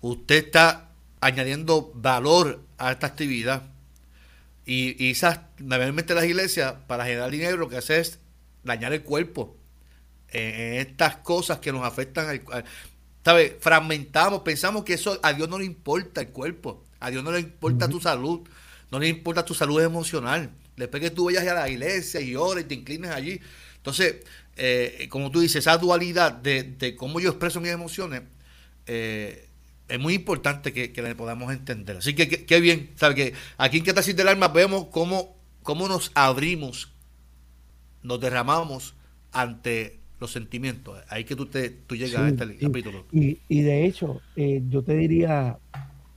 [0.00, 3.62] usted está añadiendo valor a esta actividad.
[4.66, 8.18] Y, y esas, normalmente las iglesias, para generar dinero, lo que hace es
[8.64, 9.56] dañar el cuerpo
[10.32, 12.64] en, estas cosas que nos afectan al,
[13.24, 13.56] ¿sabe?
[13.60, 17.40] Fragmentamos, pensamos que eso a Dios no le importa el cuerpo, a Dios no le
[17.40, 18.40] importa tu salud,
[18.92, 20.50] no le importa tu salud emocional.
[20.76, 23.40] Después que tú vayas a la iglesia y ores y te inclines allí.
[23.78, 24.16] Entonces,
[24.56, 28.22] eh, como tú dices, esa dualidad de, cómo yo expreso mis emociones
[28.86, 29.48] eh,
[29.88, 31.96] es muy importante que, que la podamos entender.
[31.96, 33.14] Así que qué bien, ¿sabe?
[33.14, 36.92] Que aquí en Catarsis del Alma vemos cómo, cómo nos abrimos,
[38.02, 38.94] nos derramamos
[39.32, 41.02] ante los sentimientos.
[41.08, 43.06] Ahí que tú, te, tú llegas a este capítulo.
[43.10, 45.58] Y, y de hecho, eh, yo te diría,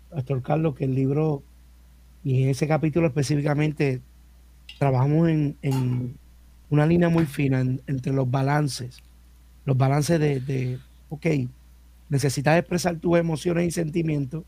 [0.09, 1.43] Pastor Carlos, que el libro
[2.25, 4.01] y en ese capítulo específicamente
[4.79, 6.17] trabajamos en,
[6.71, 8.97] una línea muy fina entre los balances.
[9.63, 11.27] Los balances de, de, ok,
[12.09, 14.43] necesitas expresar tus emociones y sentimientos.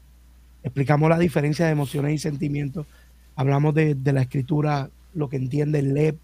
[0.64, 2.88] Explicamos la diferencia de emociones y sentimientos.
[3.36, 6.18] Hablamos de, la escritura, lo que entiende el Leb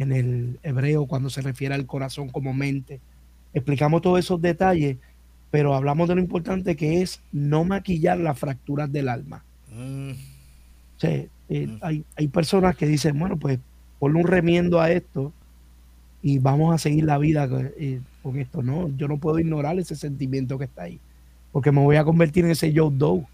[0.00, 3.00] en el hebreo cuando se refiere al corazón como mente.
[3.54, 4.96] Explicamos todos esos detalles,
[5.52, 9.44] pero hablamos de lo importante que es no maquillar las fracturas del alma.
[9.72, 10.37] Mm.
[11.02, 11.78] Eh, mm.
[11.80, 13.58] hay, hay, personas que dicen, bueno, pues
[13.98, 15.32] ponle un remiendo a esto
[16.22, 18.62] y vamos a seguir la vida eh, con esto.
[18.62, 21.00] No, yo no puedo ignorar ese sentimiento que está ahí,
[21.52, 23.24] porque me voy a convertir en ese Joe Doe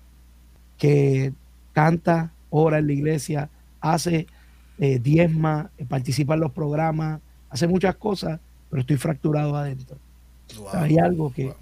[0.79, 1.33] que
[1.73, 3.49] canta, ora en la iglesia,
[3.81, 4.27] hace
[4.79, 9.97] eh, diezma, participa en los programas, hace muchas cosas, pero estoy fracturado adentro.
[10.73, 11.53] hay algo que,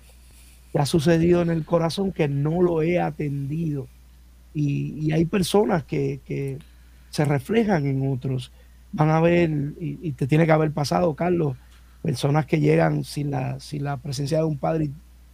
[0.72, 3.86] que ha sucedido en el corazón que no lo he atendido
[4.54, 6.58] y, hay personas que,
[7.10, 8.52] se reflejan en otros.
[8.92, 11.56] Van a ver, y, te tiene que haber pasado, Carlos,
[12.02, 14.90] personas que llegan sin la, sin la presencia de un padre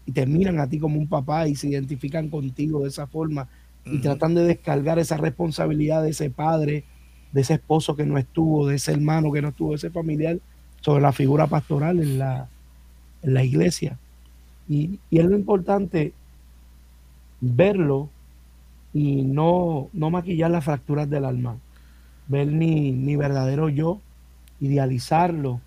[0.07, 3.47] y, te miran a ti como un papá y se identifican contigo de esa forma
[3.85, 6.85] y tratan de descargar esa responsabilidad de ese padre,
[7.33, 10.39] de ese esposo que no estuvo, de ese hermano que no estuvo, de ese familiar,
[10.81, 12.49] sobre la figura pastoral en la,
[13.23, 13.99] en la iglesia.
[14.67, 16.15] Y, y es lo importante
[17.41, 18.09] verlo
[18.93, 21.59] y no, no maquillar las fracturas del alma,
[22.27, 24.01] ver mi, mi verdadero yo,
[24.61, 25.61] idealizarlo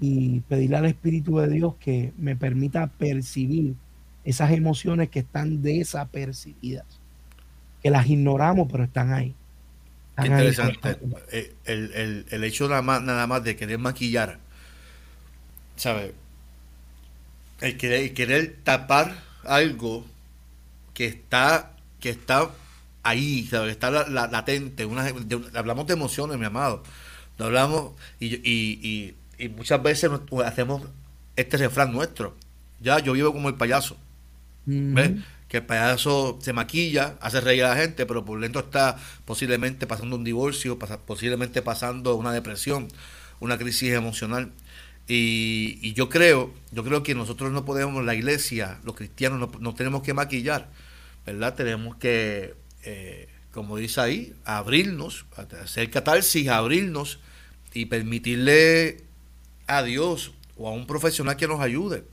[0.00, 3.74] y pedirle al Espíritu de Dios que me permita percibir
[4.24, 6.86] esas emociones que están desapercibidas,
[7.82, 9.34] que las ignoramos, pero están ahí.
[10.18, 10.98] interesante.
[11.32, 14.38] Eh, el, el, el, hecho nada más, nada más de querer maquillar,
[15.76, 16.12] ¿sabes?
[17.60, 20.04] El querer, el querer tapar algo
[20.92, 22.50] que está que está
[23.06, 24.84] ahí, está la, latente.
[24.84, 25.06] Una,
[25.54, 26.82] hablamos de emociones, mi amado.
[27.38, 29.14] hablamos y,
[29.56, 30.10] muchas veces
[30.44, 30.82] hacemos
[31.36, 32.36] este refrán nuestro.
[32.80, 33.96] Ya, yo vivo como el payaso.
[35.48, 39.86] Que el payaso se maquilla, hace reír a la gente, pero por dentro está posiblemente
[39.86, 42.88] pasando un divorcio, posiblemente pasando una depresión,
[43.38, 44.50] una crisis emocional.
[45.06, 49.74] Y, yo creo, yo creo que nosotros no podemos, la iglesia, los cristianos, no, no
[49.76, 50.68] tenemos que maquillar
[51.26, 51.54] ¿verdad?
[51.54, 55.26] Tenemos que, eh, como dice ahí, abrirnos,
[55.60, 57.18] hacer catarsis, abrirnos
[57.74, 59.02] y permitirle
[59.66, 62.04] a Dios o a un profesional que nos ayude.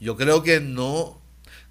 [0.00, 1.20] Yo creo que no, o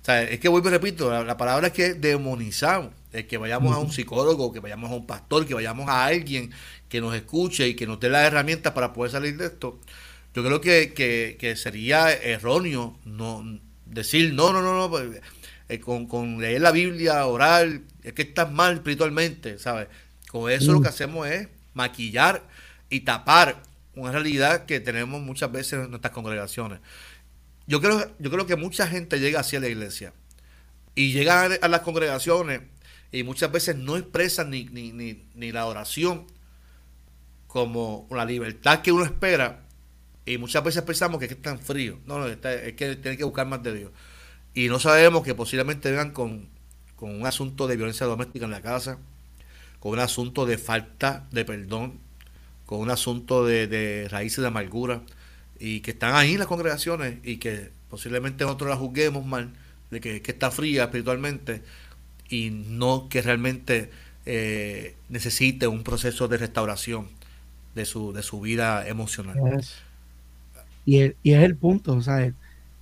[0.02, 3.80] sea, es que vuelvo y repito, la, palabra es que demonizamos, es que vayamos a
[3.80, 6.52] un psicólogo, que vayamos a un pastor, que vayamos a alguien
[6.89, 9.80] que nos escuche y que nos dé las herramientas para poder salir de esto.
[10.34, 15.21] Yo creo que, que, que sería erróneo no decir, no, no, no, no, pues,
[15.69, 19.88] eh, con, leer la Biblia, orar, es que estás mal espiritualmente, ¿sabes?
[20.30, 20.91] Con eso lo que mm.
[20.91, 22.43] hacemos es maquillar
[22.89, 23.62] y tapar
[23.95, 26.80] una realidad que tenemos muchas veces en nuestras congregaciones.
[27.65, 30.13] Yo creo, yo creo que mucha gente llega hacia la iglesia
[30.95, 32.62] y llega a, las congregaciones
[33.12, 34.91] y muchas veces no expresan ni, ni,
[35.34, 36.27] ni, la oración
[37.47, 39.65] como la libertad que uno espera
[40.25, 41.99] y muchas veces pensamos que es tan frío.
[42.06, 42.38] No, no, es
[42.73, 43.91] que tiene que buscar más de Dios.
[44.58, 46.48] Y no sabemos que posiblemente vengan con,
[46.96, 48.98] con un asunto de violencia doméstica en la casa,
[49.80, 52.00] con un asunto de falta de perdón,
[52.65, 55.04] con un asunto de, raíces de amargura,
[55.60, 59.54] y que están ahí en las congregaciones y que posiblemente nosotros la juzguemos mal,
[59.91, 61.62] de que, está fría espiritualmente
[62.28, 63.91] y no que realmente
[64.26, 67.10] eh, necesite un proceso de restauración
[67.76, 69.38] de su, de su vida emocional.
[70.84, 72.34] Y, es, el punto, o sea,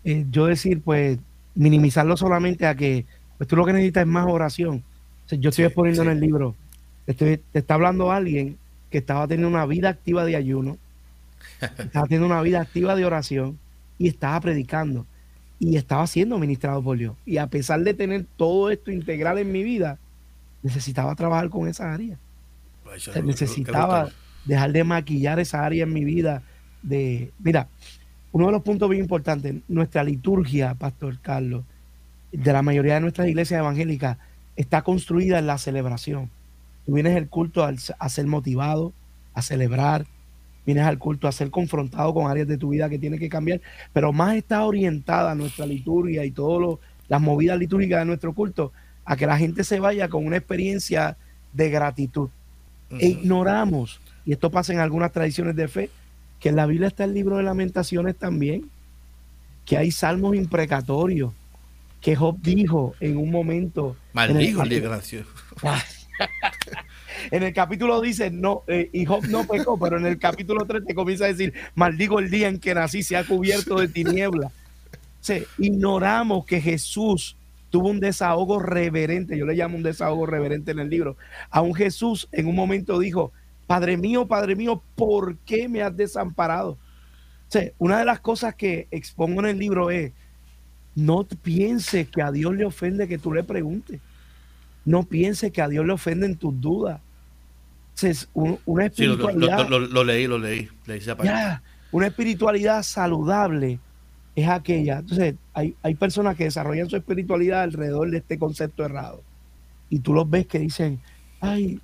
[0.05, 1.19] eh, yo decir, pues,
[1.55, 3.05] minimizarlo solamente a que
[3.37, 4.83] pues tú lo que necesitas es más oración.
[5.29, 6.55] yo estoy exponiendo en el libro,
[7.05, 8.57] te está hablando alguien
[8.89, 10.77] que estaba teniendo una vida activa de ayuno,
[11.61, 13.59] estaba teniendo una vida activa de oración
[13.97, 15.05] y estaba predicando
[15.59, 17.15] y estaba siendo ministrado por Dios.
[17.25, 19.97] Y a pesar de tener todo esto integral en mi vida,
[20.63, 22.17] necesitaba trabajar con esa área.
[23.23, 24.09] necesitaba
[24.45, 26.43] dejar de maquillar esa área en mi vida.
[26.81, 27.67] De, mira,
[28.35, 31.63] uno de los puntos bien importantes, nuestra liturgia, Pastor Carlos,
[32.33, 34.17] de la mayoría de nuestras iglesias evangélicas,
[34.57, 36.29] está construida en la celebración.
[36.85, 38.91] Tú vienes al culto a ser motivado,
[39.33, 40.05] a celebrar,
[40.65, 43.61] vienes al culto a ser confrontado con áreas de tu vida que tiene que cambiar,
[43.93, 48.73] pero más está orientada nuestra liturgia y todas las movidas litúrgicas de nuestro culto
[49.05, 51.15] a que la gente se vaya con una experiencia
[51.53, 52.27] de gratitud.
[52.99, 55.89] E ignoramos, y esto pasa en algunas tradiciones de fe,
[56.45, 58.69] que en la Biblia está el libro de lamentaciones también,
[59.65, 61.33] que hay salmos imprecatorios,
[61.99, 63.95] que Job dijo en un momento...
[64.13, 65.25] Maldijo el desgraciado.
[67.31, 70.85] en el capítulo dice, no, eh, y Job no pecó, pero en el capítulo 3
[70.85, 74.51] te comienza a decir, maldigo el día en que nací, se ha cubierto de tiniebla.
[75.57, 77.37] ignoramos que Jesús
[77.71, 81.17] tuvo un desahogo reverente, yo le llamo un desahogo reverente en el libro.
[81.49, 83.31] A un Jesús en un momento dijo,
[83.67, 86.77] Padre mío, Padre mío, ¿por qué me has desamparado?
[87.77, 90.11] una de las cosas que expongo en el libro es,
[90.93, 94.01] no pienses que a Dios le ofende que tú le preguntes.
[94.83, 96.99] No pienses que a Dios le ofenden tus dudas.
[98.01, 99.69] Es una espiritualidad.
[99.69, 100.69] lo, leí, lo leí.
[101.91, 103.79] una espiritualidad saludable
[104.35, 104.99] es aquella.
[104.99, 109.23] Entonces, hay, hay personas que desarrollan su espiritualidad alrededor de este concepto errado.
[109.89, 110.99] Y tú los ves que dicen,
[111.39, 111.79] ay,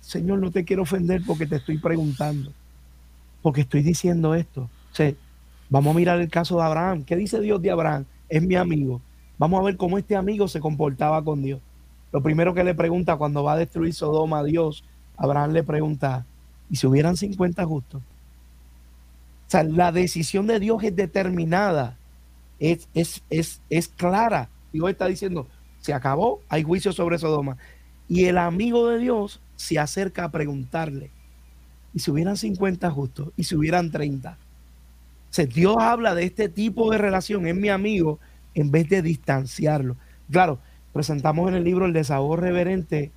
[0.00, 2.52] Señor, no te quiero ofender porque te estoy preguntando,
[3.42, 4.68] porque estoy diciendo esto.
[5.68, 7.04] vamos a mirar el caso de Abraham.
[7.04, 8.04] ¿Qué dice Dios de Abraham?
[8.28, 9.00] Es mi amigo.
[9.38, 11.60] Vamos a ver cómo este amigo se comportaba con Dios.
[12.12, 14.84] Lo primero que le pregunta cuando va a destruir Sodoma a Dios,
[15.16, 16.26] Abraham le pregunta,
[16.70, 18.02] ¿y si hubieran 50 justos?
[18.02, 21.96] O sea, la decisión de Dios es determinada,
[22.58, 24.48] es, es, es, es clara.
[24.72, 25.46] Dios está diciendo,
[25.80, 27.56] se acabó, hay juicio sobre Sodoma.
[28.08, 31.10] Y el amigo de Dios se acerca a preguntarle,
[31.92, 33.28] ¿y si hubieran 50 justos?
[33.36, 34.30] ¿Y si hubieran 30?
[34.30, 34.36] O
[35.28, 38.18] sea, Dios habla de este tipo de relación, es mi amigo,
[38.54, 39.96] en vez de distanciarlo.
[40.30, 40.60] Claro,
[40.94, 43.12] presentamos en el libro el desahogo reverente,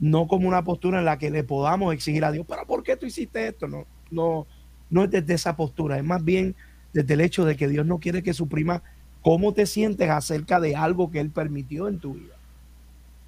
[0.00, 2.96] no como una postura en la que le podamos exigir a Dios, pero ¿por qué
[2.96, 3.68] tú hiciste esto?
[3.68, 4.48] No, no,
[4.90, 6.56] no es desde esa postura, es más bien
[6.92, 8.82] desde el hecho de que Dios no quiere que suprima
[9.22, 12.39] cómo te sientes acerca de algo que Él permitió en tu vida.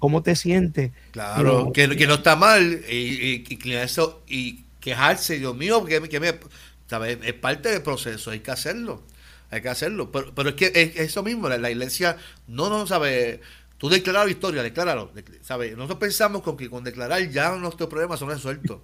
[0.03, 0.91] ¿Cómo te sientes?
[1.11, 3.41] Claro, que, no está mal y,
[3.73, 9.01] eso, y quejarse, Dios mío, que, que me, es parte del proceso, hay que hacerlo,
[9.49, 10.11] hay que hacerlo.
[10.11, 12.17] Pero, pero es que es eso mismo, la, iglesia
[12.49, 13.39] no, no, sabe
[13.77, 15.09] Tú declaras victoria, decláralo.
[15.41, 15.71] ¿sabes?
[15.77, 18.81] Nosotros pensamos con que con declarar ya nuestros problemas son resueltos.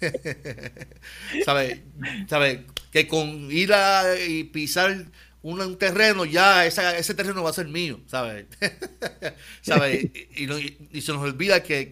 [1.44, 1.80] ¿Sabes?
[2.28, 2.64] ¿Sabe?
[2.90, 5.04] Que con ir a y pisar
[5.42, 8.46] un, terreno, ya ese terreno va a ser mío, ¿sabes?
[9.62, 10.12] ¿Sabe?
[10.36, 11.88] Y, se nos olvida que,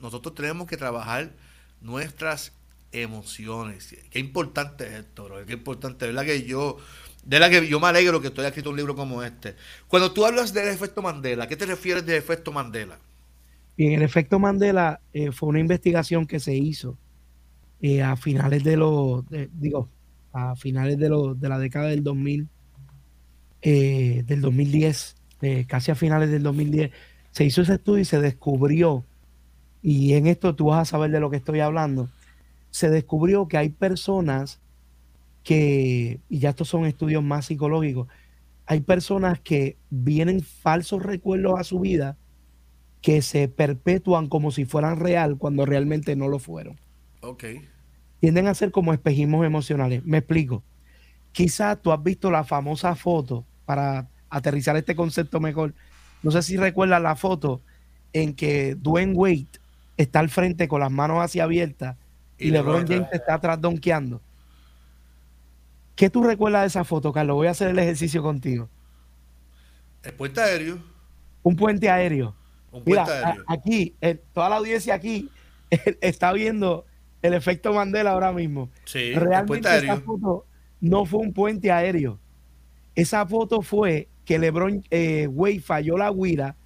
[0.00, 1.32] nosotros tenemos que trabajar
[1.80, 2.52] nuestras
[2.92, 3.94] emociones.
[4.10, 5.44] Qué importante es esto, bro.
[5.44, 6.24] Qué importante, ¿verdad?
[6.24, 6.78] Que yo,
[7.24, 9.56] de la que yo me alegro que estoy escrito un libro como este.
[9.88, 12.98] Cuando tú hablas del efecto Mandela, ¿qué te refieres del efecto Mandela?
[13.76, 16.96] Bien, el efecto Mandela eh, fue una investigación que se hizo
[17.82, 19.22] eh, a finales de los,
[19.52, 19.90] digo,
[20.32, 22.48] a finales de, los, de la década del 2000
[23.68, 26.92] eh, del 2010, eh, casi a finales del 2010,
[27.32, 29.04] se hizo ese estudio y se descubrió,
[29.82, 32.08] y en esto tú vas a saber de lo que estoy hablando,
[32.70, 34.60] se descubrió que hay personas
[35.42, 38.06] que, y ya estos son estudios más psicológicos,
[38.66, 42.16] hay personas que vienen falsos recuerdos a su vida
[43.02, 46.78] que se perpetúan como si fueran real cuando realmente no lo fueron.
[47.20, 47.46] Ok.
[48.20, 50.04] Tienden a ser como espejismos emocionales.
[50.04, 50.62] Me explico.
[51.32, 55.74] Quizás tú has visto la famosa foto para aterrizar este concepto mejor.
[56.22, 57.60] No sé si recuerdas la foto
[58.12, 59.46] en que Dwayne Wade
[59.96, 61.96] está al frente con las manos así abiertas
[62.38, 64.20] y, LeBron James está atrás donkeando.
[65.94, 67.36] ¿Qué tú recuerdas de esa foto, Carlos?
[67.36, 68.68] Voy a hacer el ejercicio contigo.
[70.02, 70.78] El puente aéreo.
[71.42, 72.34] Un puente aéreo.
[72.70, 73.44] Un puente Mira, aéreo.
[73.48, 73.94] a- aquí,
[74.32, 75.30] toda la audiencia aquí
[76.00, 76.84] está viendo
[77.22, 78.70] el efecto Mandela ahora mismo.
[78.84, 80.44] Sí, el Realmente esa foto
[80.80, 82.18] no fue un puente aéreo.
[82.96, 85.28] Esa foto fue que LeBron eh,
[85.60, 86.56] falló la guira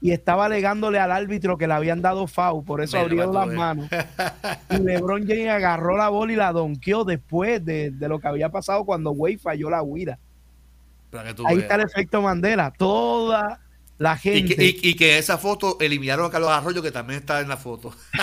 [0.00, 3.88] y estaba alegándole al árbitro que le habían dado foul, por eso para las manos.
[4.70, 8.50] Y LeBron James agarró la bola y la donkeó después de, de lo que había
[8.50, 9.80] pasado cuando Wade falló la
[11.34, 11.62] tú Ahí veas.
[11.64, 12.70] está el efecto Mandela.
[12.76, 13.60] Toda
[13.96, 14.54] la Y gente.
[14.56, 17.56] que, y- y que esa foto eliminaron a Carlos Arroyo, que también está en la
[17.56, 17.92] foto.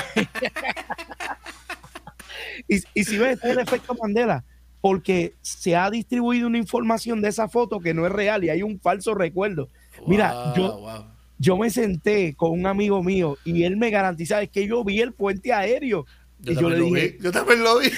[2.68, 4.44] Y, y si ves, este es el efecto Mandela,
[4.86, 8.62] porque se ha distribuido una información de esa foto que no es real y hay
[8.62, 9.68] un falso recuerdo.
[10.06, 11.06] Mira, yo, wow.
[11.40, 15.02] yo me senté con un amigo mío y él me garantizaba es que yo vi
[15.02, 16.06] el puente aéreo.
[16.38, 17.24] Yo, y yo le dije, vi.
[17.24, 17.90] Yo también lo vi.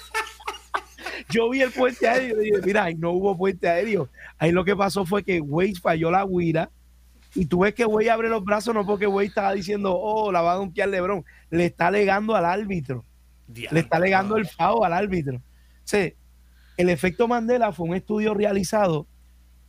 [1.30, 4.10] yo vi el puente aéreo y dije, mira, ahí no hubo puente aéreo.
[4.36, 6.68] Ahí lo que pasó fue que Wade falló la guira
[7.34, 10.42] y tú ves que Wade abre los brazos no porque Wade estaba diciendo, oh, la
[10.42, 11.24] va a donkear Lebron.
[11.48, 13.02] Le está alegando al árbitro.
[13.48, 15.40] le está alegando el FAO al árbitro.
[15.86, 16.12] Sea,
[16.78, 19.08] el efecto Mandela fue un estudio realizado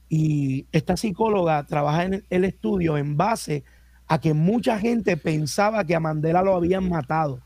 [0.10, 3.66] y esta psicóloga trabaja en el estudio en base
[4.08, 7.44] a que mucha gente pensaba que a Mandela lo habían matado.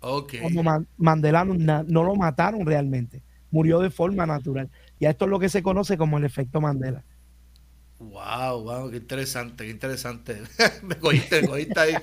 [0.00, 0.34] Ok.
[0.38, 4.70] Como Man- Mandela no, lo mataron realmente, murió de forma natural.
[4.98, 7.04] Y a esto es lo que se conoce como el efecto Mandela.
[8.00, 10.40] Wow, wow, qué interesante, qué interesante.
[10.82, 12.02] me cogiste, me cogiste ahí.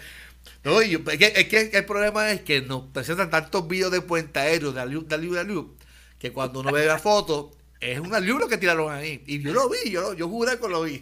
[0.63, 3.91] No, y yo- es, que, es que el problema es que nos presentan tantos videos
[3.91, 5.77] de puente aéreo, de aliu, de aliu, de aliu,
[6.19, 9.23] que cuando uno ve la foto, es un aliu lo que tiraron ahí.
[9.27, 11.01] Y yo lo vi, yo, lo- yo juré que lo vi.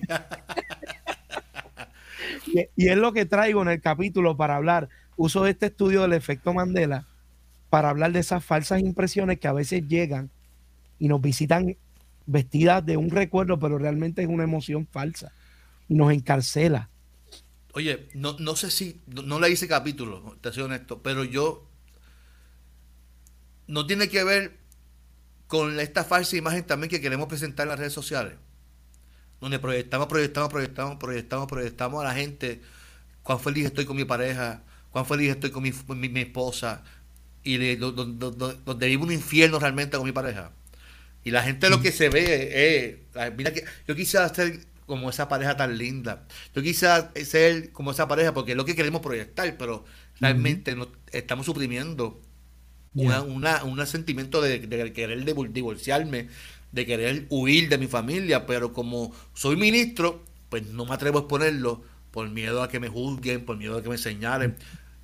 [2.45, 4.89] Y, y es lo que traigo en el capítulo para hablar.
[5.15, 7.05] Uso este estudio del efecto Mandela
[7.69, 10.29] para hablar de esas falsas impresiones que a veces llegan
[10.99, 11.77] y nos visitan
[12.25, 15.31] vestidas de un recuerdo, pero realmente es una emoción falsa
[15.89, 16.89] y nos encarcela.
[17.73, 21.67] Oye, no, no sé si, no, no leí ese capítulo, te soy honesto, pero yo
[23.67, 24.57] no tiene que ver
[25.47, 28.33] con esta falsa imagen también que queremos presentar en las redes sociales,
[29.39, 32.61] donde proyectamos, proyectamos, proyectamos, proyectamos, proyectamos a la gente
[33.23, 36.83] cuán feliz estoy con mi pareja, cuán feliz estoy con mi, mi- mi esposa,
[37.43, 40.51] y de- do- do- do- do- donde vivo un infierno realmente con mi pareja.
[41.23, 45.29] Y la gente lo que se ve es, mira que yo quisiera ser como esa
[45.29, 46.25] pareja tan linda.
[46.55, 49.85] Yo quisiera ser como esa pareja porque es lo que queremos proyectar, pero
[50.19, 52.21] realmente no, estamos suprimiendo
[52.95, 56.27] una- un sentimiento de, de querer divor- divorciarme,
[56.71, 61.21] de querer huir de mi familia, pero como soy ministro, pues no me atrevo a
[61.21, 61.81] exponerlo
[62.11, 64.55] por miedo a que me juzguen, por miedo a que me señalen.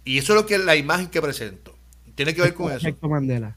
[0.05, 1.75] Y eso es lo que es la imagen que presento.
[2.15, 2.87] Tiene que ver con un eso.
[2.87, 3.55] efecto Mandela.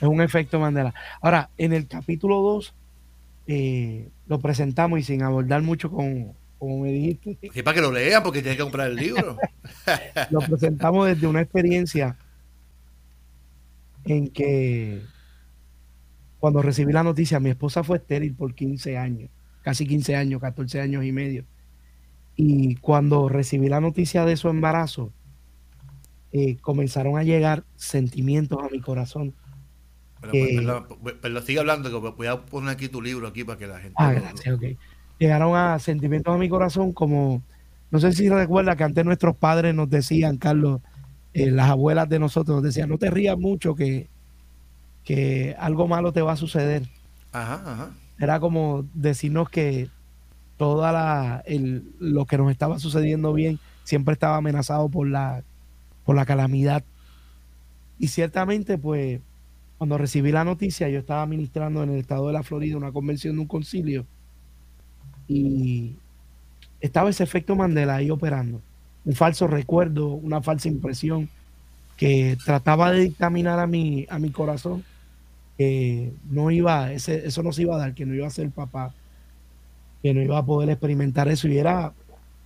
[0.00, 0.94] Es un efecto Mandela.
[1.20, 2.72] Ahora, en el capítulo 2
[4.26, 8.22] lo presentamos y sin abordar mucho con, como me dijiste, Sí, para que lo lean,
[8.22, 9.36] porque tienen que comprar el libro.
[10.30, 12.16] lo presentamos desde una experiencia
[14.04, 15.02] en que
[16.38, 19.30] cuando recibí la noticia, mi esposa fue estéril por 15 años,
[19.62, 21.44] casi 15 años, 14 años y medio.
[22.36, 25.12] Y cuando recibí la noticia de su embarazo,
[26.30, 29.34] eh, comenzaron a llegar sentimientos a mi corazón.
[30.20, 33.94] Pero, sigue hablando, que voy a poner aquí tu libro aquí para que la gente...
[33.96, 34.64] Ah, lo- gracias, ok.
[35.18, 37.42] Llegaron a sentimientos a mi corazón como,
[37.90, 40.80] no sé si recuerda que antes nuestros padres nos decían, Carlos,
[41.34, 44.08] eh, las abuelas de nosotros nos decían, no te rías mucho que,
[45.04, 46.82] que algo malo te va a suceder.
[47.32, 47.90] Ajá, ajá.
[48.18, 49.88] Era como decirnos que
[51.46, 55.44] el- lo que nos estaba sucediendo bien siempre estaba amenazado por la,
[56.04, 56.84] por la calamidad.
[57.98, 59.20] Y ciertamente, pues,
[59.78, 63.36] cuando recibí la noticia, yo estaba ministrando en el estado de la Florida una convención
[63.36, 64.06] de un concilio
[65.26, 65.94] y
[66.80, 68.62] estaba ese efecto Mandela ahí operando.
[69.08, 71.30] Un falso recuerdo, una falsa impresión
[71.96, 74.84] que trataba de dictaminar a mi, a mi corazón
[75.56, 78.50] que no iba, ese, eso no se iba a dar, que no iba a ser
[78.50, 78.92] papá,
[80.02, 81.48] que no iba a poder experimentar eso.
[81.48, 81.94] Y era,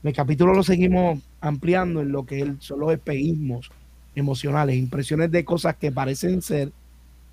[0.05, 3.73] el capítulo lo seguimos ampliando en lo que son los espejismos
[4.15, 6.71] emocionales, impresiones de cosas que parecen ser,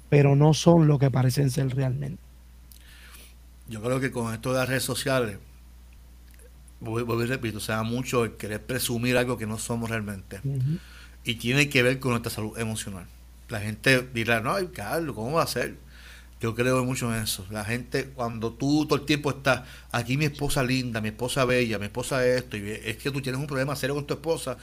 [0.09, 2.21] pero no son lo que parecen ser realmente.
[3.67, 5.37] Yo creo que con esto de las redes sociales,
[6.79, 10.39] voy, voy y repito, se da mucho el querer presumir algo que no somos realmente.
[11.23, 13.05] Y tiene que ver con nuestra salud emocional.
[13.49, 15.75] La gente dirá, no, Carlos, ¿cómo va a ser?
[16.39, 17.45] Yo creo mucho en eso.
[17.49, 21.77] La gente, cuando tú todo el tiempo estás, aquí mi esposa linda, mi esposa bella,
[21.79, 24.57] mi esposa esto, y es que tú tienes un problema serio con tu esposa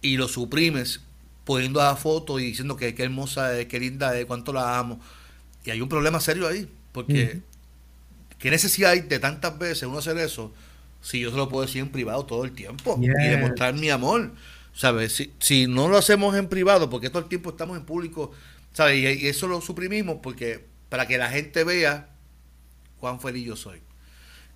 [0.00, 1.00] y lo suprimes
[1.44, 4.98] poniendo a fotos y diciendo que qué hermosa es, qué linda es, cuánto la amo.
[5.64, 7.42] Y hay un problema serio ahí, porque
[8.38, 10.52] ¿qué necesidad hay de tantas veces uno hacer eso
[11.00, 13.14] si yo se lo puedo decir en privado todo el tiempo Yes.
[13.18, 14.32] y demostrar mi amor?
[14.72, 15.12] ¿Sabes?
[15.14, 18.32] Si, si no lo hacemos en privado, porque todo el tiempo estamos en público,
[18.72, 18.96] ¿sabes?
[19.20, 22.10] Y, y eso lo suprimimos porque para que la gente vea
[22.98, 23.80] cuán feliz yo soy.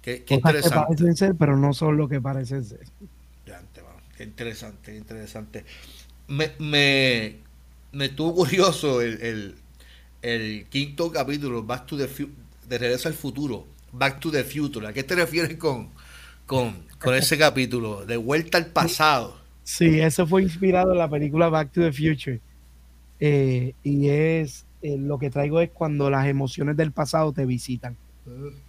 [0.02, 0.80] Qué, qué Cosas que interesante.
[0.86, 2.80] parecen ser, pero no son lo que parecen ser.
[4.16, 5.64] Qué interesante, qué interesante.
[6.28, 7.38] Me, me,
[7.92, 9.54] me estuvo curioso el, el,
[10.22, 12.08] el quinto capítulo, Back to the
[12.68, 14.86] de Regreso al Futuro, Back to the Future.
[14.86, 15.90] ¿A qué te refieres con,
[16.50, 18.04] con, con ese capítulo?
[18.04, 19.36] De vuelta al pasado.
[19.62, 22.40] Sí, eso fue inspirado en la película Back to the Future.
[23.20, 27.96] Eh, y es eh, lo que traigo es cuando las emociones del pasado te visitan.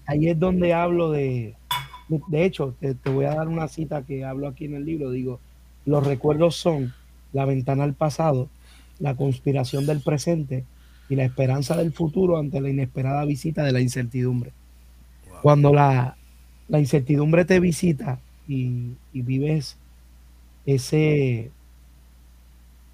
[0.05, 1.55] Ahí es donde hablo de,
[2.27, 5.09] de hecho, te, te voy a dar una cita que hablo aquí en el libro.
[5.09, 5.39] Digo,
[5.85, 6.93] los recuerdos son
[7.33, 8.47] la ventana al pasado,
[8.99, 10.65] la conspiración del presente
[11.09, 14.51] y la esperanza del futuro ante la inesperada visita de la incertidumbre.
[15.41, 16.15] Cuando la,
[16.71, 18.17] la incertidumbre te visita
[18.47, 19.75] y, vives
[20.65, 21.51] ese,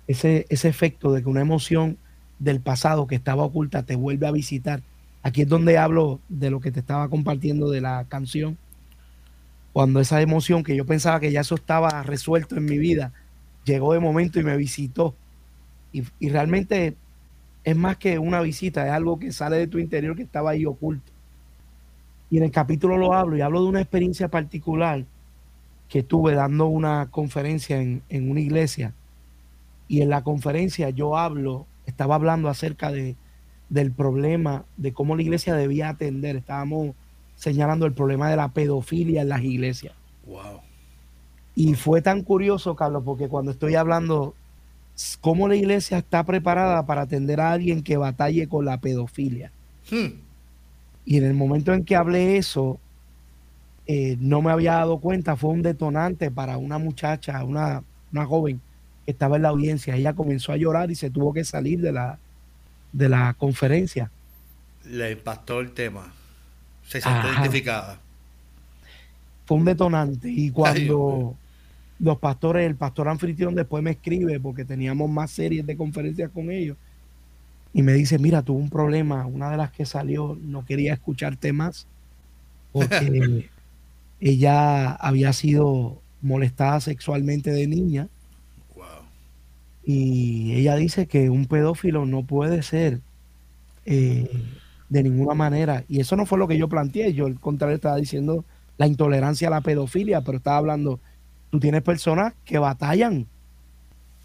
[0.08, 1.98] ese, ese efecto de que una emoción
[2.40, 4.82] del pasado que estaba oculta te vuelve a visitar.
[5.22, 8.58] Aquí es donde hablo de lo que te estaba compartiendo de la canción.
[9.74, 13.14] Cuando esa emoción que yo pensaba que ya eso estaba resuelto en mi vida,
[13.64, 15.14] llegó de momento y me visitó.
[15.94, 16.96] Y, y realmente
[17.64, 20.66] es más que una visita, es algo que sale de tu interior que estaba ahí
[20.66, 21.12] oculto.
[22.30, 25.06] Y en el capítulo lo hablo y hablo de una experiencia particular
[25.88, 28.94] que tuve dando una conferencia en, en una iglesia.
[29.88, 33.16] Y en la conferencia yo hablo, estaba hablando acerca de,
[33.70, 36.36] del problema, de cómo la iglesia debía atender.
[36.36, 36.96] Estábamos
[37.36, 39.94] señalando el problema de la pedofilia en las iglesias.
[40.26, 40.62] Wow.
[41.56, 44.36] Y fue tan curioso, Carlos, porque cuando estoy hablando
[45.22, 49.52] cómo la iglesia está preparada para atender a alguien que batalle con la pedofilia.
[49.90, 50.20] Hmm.
[51.08, 52.82] Y en el momento en que hablé eso,
[53.86, 57.82] eh, no me había dado cuenta, fue un detonante para una muchacha, una,
[58.12, 58.60] una joven
[59.06, 59.96] que estaba en la audiencia.
[59.96, 62.20] Ella comenzó a llorar y se tuvo que salir de la,
[62.92, 64.12] de la conferencia.
[64.84, 66.12] Le impactó el tema.
[66.86, 68.02] Se sintió identificada.
[69.46, 70.30] Fue un detonante.
[70.30, 71.38] Y cuando
[72.00, 76.52] los pastores, el pastor anfitrión después me escribe, porque teníamos más series de conferencias con
[76.52, 76.76] ellos,
[77.78, 81.54] y me dice, mira, tuve un problema, una de las que salió no quería escucharte
[81.54, 81.86] más,
[82.72, 83.50] porque
[84.20, 88.08] ella había sido molestada sexualmente de niña,
[88.76, 88.86] Wow.
[89.84, 93.02] y ella dice que un pedófilo no puede ser
[93.86, 94.28] eh,
[94.90, 95.84] de ninguna manera.
[95.88, 97.14] Y eso no fue lo que yo planteé.
[97.14, 98.44] Yo, al contrario, estaba diciendo
[98.78, 101.00] la intolerancia a la pedofilia, pero estaba hablando,
[101.52, 103.28] tú tienes personas que batallan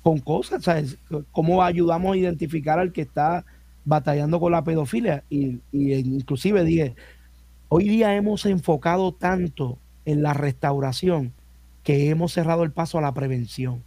[0.03, 0.99] con cosas, ¿sabes?
[1.31, 3.45] ¿Cómo ayudamos a identificar al que está
[3.85, 5.25] batallando con la pedofilia?
[5.31, 6.95] Y, y inclusive dije,
[7.69, 11.33] hoy día hemos enfocado tanto en la restauración
[11.83, 13.83] que hemos cerrado el paso a la prevención.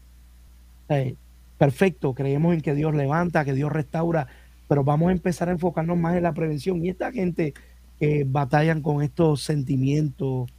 [0.90, 1.16] Eh,
[1.58, 4.28] perfecto, creemos en que Dios levanta, que Dios restaura,
[4.68, 6.84] pero vamos a empezar a enfocarnos más en la prevención.
[6.84, 7.54] Y esta gente
[8.00, 10.50] que batallan con estos sentimientos,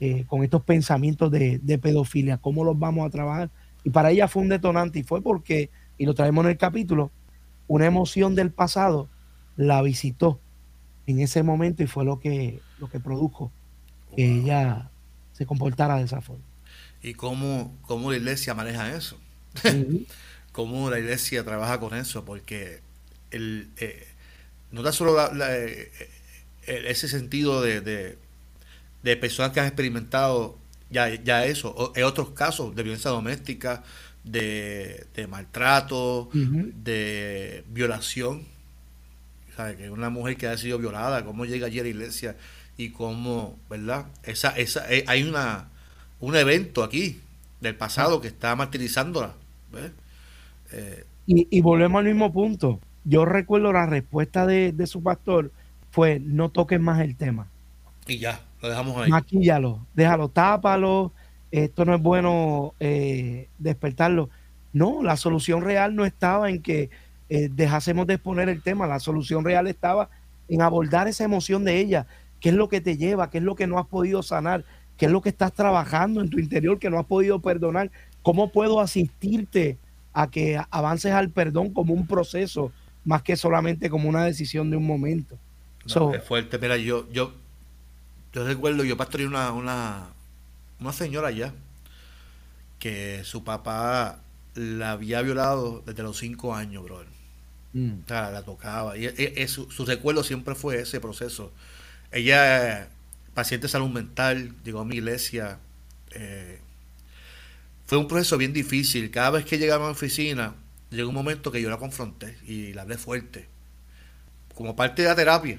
[0.00, 3.50] eh, con estos pensamientos de, de pedofilia, ¿cómo los vamos a trabajar?
[3.84, 7.14] Y para ella fue un detonante y fue porque, y lo traemos en el capítulo,
[7.68, 9.12] una emoción del pasado
[9.56, 10.44] la visitó
[11.06, 13.54] en ese momento y fue lo que, lo que produjo
[14.16, 14.38] que Wow.
[14.38, 14.92] ella
[15.32, 16.46] se comportara de esa forma.
[17.02, 19.18] ¿Y cómo, cómo la iglesia maneja eso?
[20.52, 22.80] Cómo la iglesia trabaja con eso, porque
[23.30, 24.06] el, eh,
[24.72, 25.90] no tan solo la- la, eh,
[26.66, 28.18] eh, ese sentido de, de,
[29.02, 30.58] de personas que han experimentado
[30.94, 33.82] ya, ya eso, o- en otros casos de violencia doméstica,
[34.24, 36.30] de, de maltrato,
[36.84, 38.44] de violación,
[39.56, 39.76] ¿sabe?
[39.76, 42.36] que una mujer que ha sido violada, cómo llega allí a la iglesia
[42.76, 44.06] y cómo, ¿verdad?
[44.22, 45.68] Esa, esa, eh, hay una,
[46.20, 47.20] un evento aquí
[47.60, 49.34] del pasado que está martirizándola.
[49.72, 49.92] ¿ves?
[50.72, 52.80] Eh, Y, y volvemos al mismo punto.
[53.04, 55.52] Yo recuerdo la respuesta de, de su pastor
[55.90, 57.52] fue no toques más el tema,
[58.06, 59.10] y ya, lo dejamos ahí.
[59.10, 61.12] maquíllalo, déjalo, tápalo,
[61.50, 64.30] esto no es bueno eh, despertarlo.
[64.72, 66.90] No, la solución real no estaba en que
[67.28, 70.08] eh, dejásemos de exponer el tema, la solución real estaba
[70.48, 72.06] en abordar esa emoción de ella,
[72.40, 74.64] qué es lo que te lleva, qué es lo que no has podido sanar,
[74.96, 77.90] qué es lo que estás trabajando en tu interior que no has podido perdonar,
[78.22, 79.78] cómo puedo asistirte
[80.12, 82.72] a que avances al perdón como un proceso,
[83.04, 85.36] más que solamente como una decisión de un momento.
[85.84, 86.58] No, So, es fuerte.
[86.58, 87.34] Mira, yo, yo,
[88.34, 90.08] yo recuerdo, yo pastoreé una, una,
[90.80, 91.54] una señora allá
[92.78, 94.20] que su papá
[94.54, 97.06] la había violado desde los cinco años, brother.
[97.74, 98.96] mm, O sea, la tocaba.
[98.98, 101.52] Y e- e- su, su recuerdo siempre fue ese proceso.
[102.12, 102.88] ella,
[103.34, 105.60] paciente de salud mental, llegó a mi iglesia.
[106.12, 106.60] eh,
[107.86, 109.10] fue un proceso bien difícil.
[109.10, 110.54] Cada vez que llegaba a mi oficina,
[110.90, 113.48] llegó un momento que yo la confronté y la hablé fuerte.
[114.54, 115.58] Como parte de la terapia.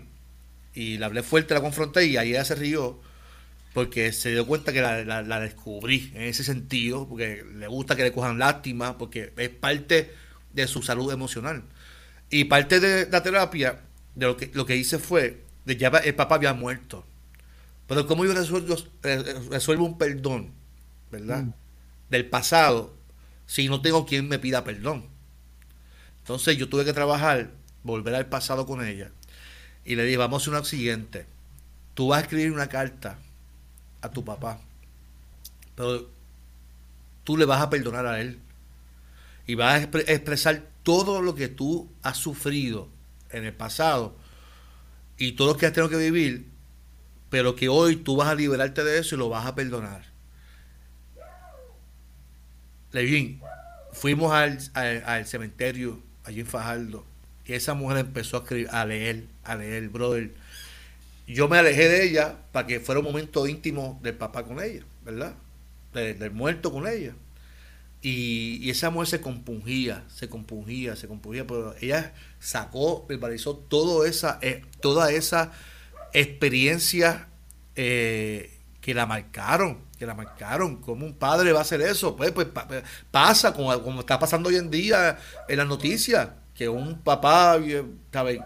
[0.76, 3.02] Y la hablé fuerte, la confronté y ahí ella se rió
[3.74, 7.96] porque se dio cuenta que la, la- la descubrí en ese sentido, porque le gusta
[7.96, 10.14] que le cojan lástima, porque es parte
[10.54, 11.64] de su salud emocional.
[12.30, 13.82] Y parte de la terapia,
[14.16, 17.06] de lo que, lo que hice fue, de ya el papá había muerto.
[17.88, 20.52] Pero ¿cómo yo resuelvo, eh, resuelvo un perdón,
[21.12, 21.44] verdad?
[21.44, 21.54] Mm.
[22.10, 22.96] Del pasado,
[23.48, 25.08] si no tengo quien me pida perdón.
[26.20, 27.52] Entonces yo tuve que trabajar,
[27.84, 29.12] volver al pasado con ella.
[29.86, 31.26] Y le dije, vamos a hacer una siguiente.
[31.94, 33.18] Tú vas a escribir una carta
[34.02, 34.60] a tu papá.
[35.76, 36.10] Pero
[37.24, 38.40] tú le vas a perdonar a él.
[39.48, 42.90] Y vas a expre- expresar todo lo que tú has sufrido
[43.30, 44.16] en el pasado
[45.18, 46.48] y todo lo que has tenido que vivir,
[47.30, 50.04] pero que hoy tú vas a liberarte de eso y lo vas a perdonar.
[52.92, 53.42] Levin,
[53.92, 57.06] fuimos al, al- al cementerio allí en Fajardo
[57.46, 60.32] y esa mujer empezó a, escribir, a leer, a leer, brother.
[61.28, 64.84] Yo me alejé de ella para que fuera un momento íntimo del papá con ella,
[65.04, 65.34] ¿verdad?
[65.94, 67.16] De- del muerto con ella.
[68.02, 74.38] Y, esa mujer se compungía, se compungía, se compungía, pero ella sacó, verbalizó todo esa,
[74.44, 75.52] eh, toda esa
[76.14, 77.28] experiencia
[77.76, 80.78] eh, que la marcaron, que la marcaron.
[80.82, 82.16] ¿Cómo un padre va a hacer eso?
[82.16, 82.68] Pues, pues pa-
[83.12, 85.18] pasa, como está pasando hoy en día
[85.48, 87.84] en las noticias, que un papá, eh,
[88.14, 88.42] ¿sabe?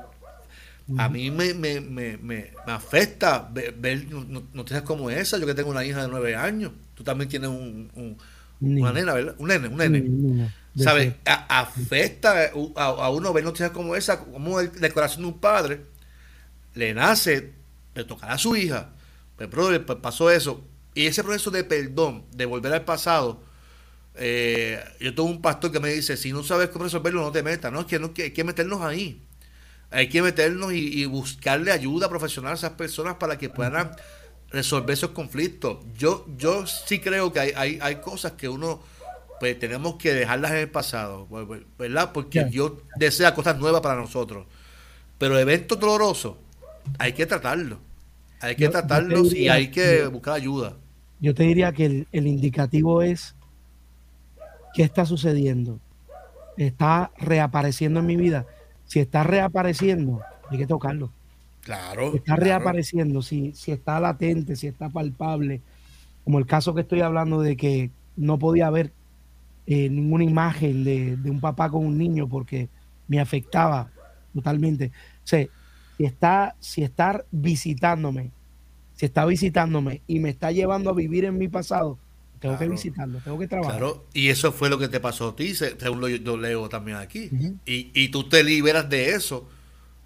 [0.98, 5.38] A mí me, me, me, me, afecta ver, ver no- no- noticias como esa.
[5.38, 8.18] Yo que tengo una hija de nueve años, tú también tienes un, un-
[8.62, 9.36] Un una nena, ¿verdad?
[9.38, 10.12] Un nene, un nene.
[10.76, 11.16] ¿Sabes?
[11.26, 15.40] A- Afecta a, a uno ver noticias como esa, como el, el corazón de un
[15.40, 15.82] padre
[16.74, 17.54] le nace,
[17.96, 18.90] le tocará a su hija.
[19.38, 20.64] Pero brother, pues pasó eso.
[20.94, 23.42] Y ese proceso de perdón, de volver al pasado,
[24.20, 27.42] eh, yo tengo un pastor que me dice, si no sabes cómo resolverlo, no te
[27.44, 27.72] metas.
[27.72, 29.22] No, es que, no, que hay que meternos ahí.
[29.92, 33.92] Hay que meternos y, y buscarle ayuda profesional a esas personas para que puedan
[34.52, 35.78] resolver esos conflictos.
[35.98, 38.82] Yo, yo sí creo que hay, hay, hay cosas que uno
[39.40, 42.12] pues tenemos que dejarlas en el pasado, pues, pues, ¿verdad?
[42.14, 42.44] Porque.
[42.44, 44.46] Dios desea cosas nuevas para nosotros.
[45.18, 46.36] Pero eventos dolorosos
[46.98, 47.80] hay que tratarlos.
[48.42, 50.76] Hay que Yo- tratarlos y hay que buscar ayuda.
[51.22, 53.36] Yo te diría que el, el indicativo es
[54.74, 55.80] qué está sucediendo.
[56.58, 58.46] Está reapareciendo en mi vida.
[58.86, 61.12] Si está reapareciendo, hay que tocarlo.
[61.62, 62.12] Claro.
[62.12, 62.44] Si está claro.
[62.44, 65.62] reapareciendo, si, si está latente, si está palpable,
[66.24, 68.92] como el caso que estoy hablando de que no podía ver
[69.68, 72.70] eh, ninguna imagen de, de un papá con un niño porque
[73.08, 73.90] me afectaba
[74.34, 74.92] totalmente.
[75.24, 75.46] O sea,
[75.98, 78.32] si está, si está visitándome,
[78.96, 81.98] si está visitándome y me está llevando a vivir en mi pasado,
[82.40, 83.74] tengo que visitarlo, tengo que trabajar.
[83.78, 86.98] Claro, y eso fue lo que te pasó a ti, se- según lo leo también
[86.98, 87.30] aquí.
[87.66, 89.48] Y, y tú te liberas de eso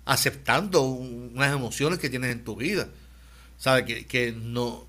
[0.05, 2.87] aceptando un- unas emociones que tienes en tu vida.
[3.57, 3.85] ¿Sabes?
[3.85, 4.85] Que, que no,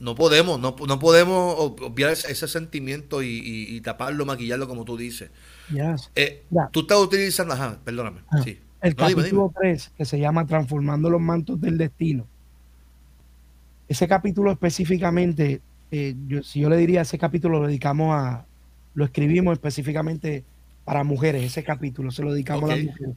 [0.00, 4.66] no podemos, no, no podemos ob- obviar ese, ese sentimiento y, y- y taparlo, maquillarlo
[4.66, 5.30] como tú dices.
[5.72, 6.10] Yes.
[6.16, 8.22] Eh, tú estás utilizando, ajá, perdóname.
[8.30, 8.58] Ah, sí.
[8.82, 9.72] El No, dime, capítulo dime.
[9.74, 12.26] 3, que se llama Transformando los mantos del destino.
[13.88, 15.60] Ese capítulo específicamente,
[15.90, 18.44] eh, yo- si yo le diría, ese capítulo lo dedicamos a,
[18.94, 20.44] lo escribimos específicamente
[20.84, 23.14] para mujeres, ese capítulo se lo dedicamos a las mujeres.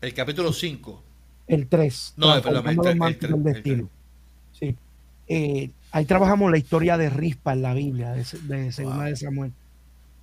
[0.00, 1.02] El capítulo 5.
[1.46, 3.88] El 3, No, perdón, el el el destino.
[4.58, 4.76] Sí.
[5.28, 9.06] Eh, ahí trabajamos la historia de Rispa en la Biblia, de, de Segunda Wow.
[9.06, 9.52] de Samuel,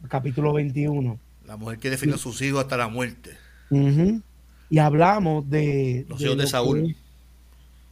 [0.07, 1.17] capítulo 21.
[1.45, 3.31] La mujer que define a sus hijos hasta la muerte.
[4.69, 6.05] Y hablamos de.
[6.09, 6.95] Los hijos de Saúl.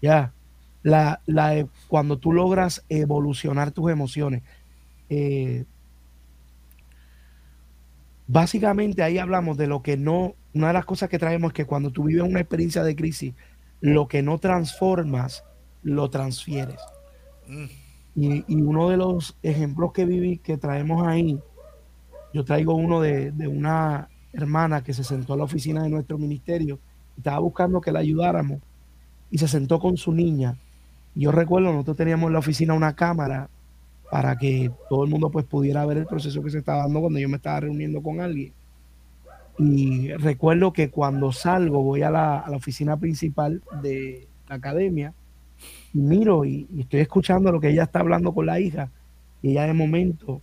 [0.01, 0.31] Ya.
[0.83, 4.43] La, la, cuando tú logras evolucionar tus emociones.
[5.09, 5.65] eh,
[8.27, 10.35] básicamente ahí hablamos de lo que no.
[10.53, 13.33] Una de las cosas que traemos es que cuando tú vives una experiencia de crisis,
[13.81, 15.43] lo que no transformas,
[15.83, 16.79] lo transfieres.
[17.47, 17.65] Mm.
[18.15, 21.39] Y, y uno de los ejemplos que viví, que traemos ahí,
[22.33, 26.17] yo traigo uno de, de una hermana que se sentó a la oficina de nuestro
[26.17, 26.79] ministerio,
[27.15, 28.59] estaba buscando que la ayudáramos,
[29.29, 30.57] y se sentó con su niña.
[31.17, 33.49] Yo recuerdo, nosotros teníamos en la oficina una cámara
[34.11, 37.17] para que todo el mundo pues pudiera ver el proceso que se estaba dando cuando
[37.17, 38.53] yo me estaba reuniendo con alguien.
[39.57, 45.15] Y recuerdo que cuando salgo voy a la, oficina principal de la academia
[45.91, 48.91] y miro y, estoy escuchando lo que ella está hablando con la hija.
[49.41, 50.39] Y ella de momento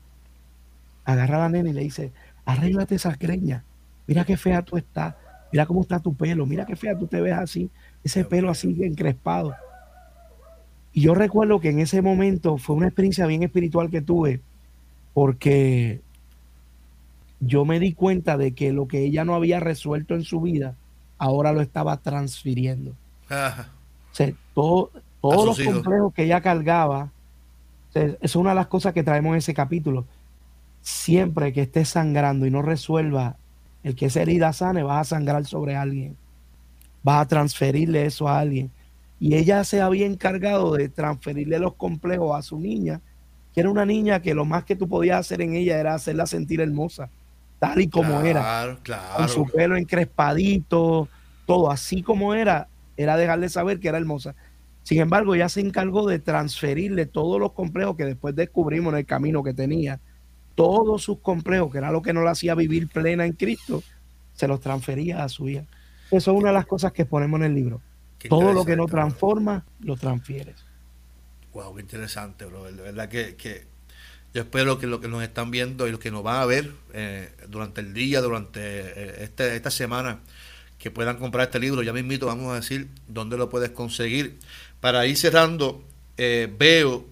[1.04, 2.12] agarra a la nena y le dice,
[2.44, 3.62] arréglate esas greñas,
[4.08, 5.14] mira qué fea tú estás,
[5.52, 7.70] mira cómo está tu pelo, mira qué fea tú te ves así,
[8.02, 9.54] ese pelo así encrespado.
[10.94, 14.40] Y yo recuerdo que en ese momento fue una experiencia bien espiritual que tuve,
[15.12, 16.00] porque
[17.40, 20.76] yo me di cuenta de que lo que ella no había resuelto en su vida,
[21.18, 22.92] ahora lo estaba transfiriendo.
[23.28, 23.68] Ajá.
[24.12, 27.10] O sea, todo- A todos los complejos que ella cargaba,
[27.90, 30.04] o sea, es una de las cosas que traemos en ese capítulo.
[30.82, 33.36] Siempre que estés sangrando y no resuelva
[33.82, 36.16] el que esa herida sane, vas a sangrar sobre alguien.
[37.02, 38.70] Vas a transferirle eso a alguien.
[39.20, 43.00] Y ella se había encargado de transferirle los complejos a su niña,
[43.52, 46.26] que era una niña que lo más que tú podías hacer en ella era hacerla
[46.26, 47.08] sentir hermosa,
[47.58, 49.16] tal y como era Claro, claro.
[49.16, 51.08] con su pelo encrespadito,
[51.46, 54.34] todo así como era, era dejarle saber que era hermosa.
[54.82, 59.06] Sin embargo, ella se encargó de transferirle todos los complejos que después descubrimos en el
[59.06, 60.00] camino que tenía,
[60.54, 63.82] todos sus complejos, que era lo que no la hacía vivir plena en Cristo,
[64.34, 65.64] se los transfería a su hija.
[66.10, 67.80] Eso es una de las cosas que ponemos en el libro.
[68.24, 70.56] Qué Todo lo que no transforma, lo transfieres.
[71.52, 72.64] Wow, qué interesante, bro.
[72.64, 73.66] De verdad que, que
[74.32, 76.72] yo espero que los que nos están viendo y los que nos van a ver
[76.94, 80.20] eh, durante el día, durante eh, este, esta semana,
[80.78, 81.82] que puedan comprar este libro.
[81.82, 84.38] Ya me invito, vamos a decir dónde lo puedes conseguir.
[84.80, 85.84] Para ir cerrando,
[86.16, 87.04] eh, veo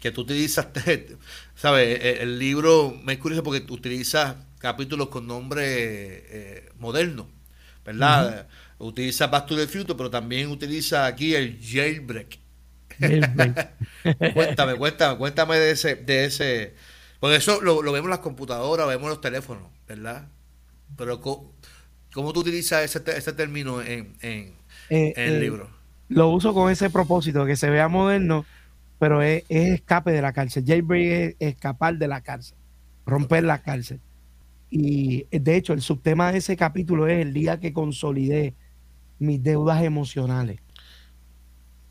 [0.00, 0.66] que tú utilizas,
[1.54, 2.00] ¿sabes?
[2.20, 7.28] El, libro me es curioso porque tú utilizas capítulos con nombre eh, moderno,
[7.92, 8.48] ¿verdad?
[8.78, 12.38] Utiliza Back to the Future, pero también utiliza aquí el jailbreak.
[14.32, 16.74] cuéntame, cuéntame, cuéntame de ese, de ese,
[17.20, 20.28] porque eso lo, lo vemos en las computadoras, lo vemos en los teléfonos, ¿verdad?
[20.96, 21.54] Pero co-
[22.12, 24.54] ¿cómo, tú utilizas ese, ese término en, en,
[24.88, 25.70] Eh, en el eh, libro?
[26.08, 28.48] Lo uso con ese propósito, que se vea moderno,
[28.98, 30.64] pero es, es escape de la cárcel.
[30.66, 32.58] Jailbreak es escapar de la cárcel,
[33.06, 34.02] romper la cárcel.
[34.70, 38.54] Y eh, de hecho, el subtema de ese capítulo es el día que consolidé
[39.18, 40.60] mis deudas emocionales.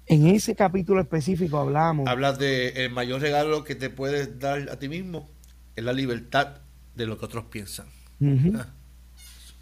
[0.05, 2.07] En ese capítulo específico hablamos.
[2.07, 5.30] Hablas de el mayor regalo que te puedes dar a ti mismo
[5.75, 6.61] es la libertad
[6.95, 7.88] de lo que otros piensan.
[8.19, 8.53] Ujú.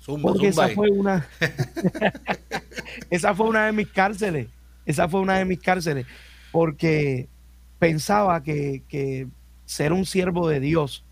[0.01, 0.75] Zumba, Porque zumba esa ahí.
[0.75, 1.27] fue una
[3.09, 4.47] esa fue una de mis cárceles.
[4.85, 6.05] Esa fue una de mis cárceles.
[6.51, 7.27] Porque
[7.79, 9.27] pensaba que, que
[9.65, 11.03] ser un siervo de Dios,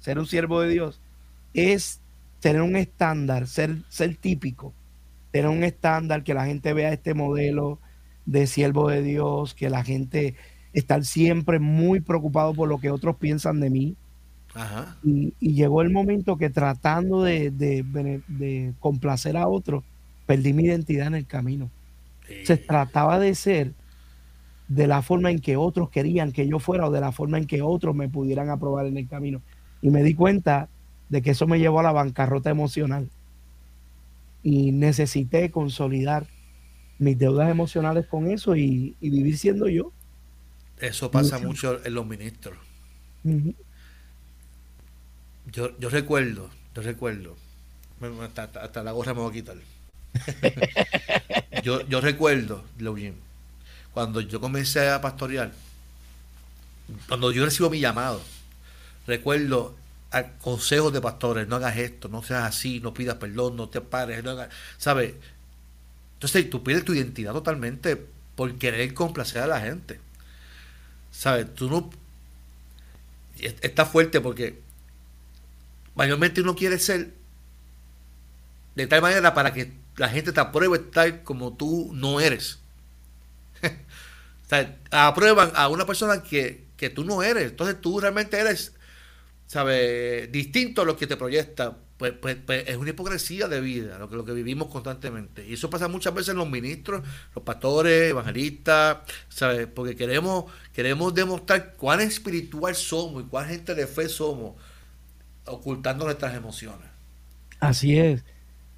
[0.00, 1.00] ser un siervo de Dios,
[1.54, 2.00] es
[2.40, 4.72] tener un estándar, ser, ser típico,
[5.30, 7.78] tener un estándar, que la gente vea este modelo
[8.26, 10.34] de siervo de Dios, que la gente
[10.72, 13.96] estar siempre muy preocupado por lo que otros piensan de mí.
[14.54, 14.96] Ajá.
[15.02, 19.84] Y, y llegó el momento que tratando de, de complacer a otros,
[20.26, 21.70] perdí mi identidad en el camino.
[22.26, 22.46] Sí.
[22.46, 23.72] Se trataba de ser
[24.68, 27.46] de la forma en que otros querían que yo fuera o de la forma en
[27.46, 29.42] que otros me pudieran aprobar en el camino.
[29.82, 30.68] Y me di cuenta
[31.12, 33.08] de que eso me llevó a la bancarrota emocional.
[34.42, 36.26] Y necesité consolidar
[36.98, 39.92] mis deudas emocionales con eso y, y vivir siendo yo.
[40.78, 41.48] Eso pasa Mucho.
[41.48, 42.58] mucho en los ministros.
[45.52, 47.36] Yo, yo recuerdo, yo recuerdo,
[48.22, 49.56] hasta, hasta- la gorra me voy a quitar.
[51.62, 53.14] yo, yo recuerdo, bien,
[53.94, 55.52] cuando yo comencé a pastorear,
[57.08, 58.20] cuando yo recibo mi llamado,
[59.06, 59.74] recuerdo
[60.12, 63.80] a consejos de pastores, no hagas esto, no seas así, no pidas perdón, no te
[63.80, 65.14] pares, no hagas, ¿sabes?
[66.14, 67.96] Entonces tú pierdes tu identidad totalmente
[68.36, 70.00] por querer complacer a la gente.
[71.10, 71.52] ¿Sabes?
[71.54, 71.90] Tú no...
[73.38, 74.60] Está fuerte porque
[75.94, 77.12] mayormente uno quiere ser
[78.74, 82.60] de tal manera para que la gente te apruebe tal como tú no eres.
[83.62, 87.50] o sea, aprueban a una persona que, que tú no eres.
[87.50, 88.74] Entonces tú realmente eres,
[89.52, 90.32] ¿sabes?
[90.32, 91.76] Distinto a lo que te proyecta.
[91.98, 95.46] Pues, pues, pues es una hipocresía de vida, lo que, lo que vivimos constantemente.
[95.46, 97.02] Y eso pasa muchas veces en los ministros,
[97.34, 99.66] los pastores, evangelistas, ¿sabes?
[99.66, 104.54] Porque queremos, queremos demostrar cuán espiritual somos y cuán gente de fe somos,
[105.44, 106.88] ocultando nuestras emociones.
[107.60, 108.24] Así es,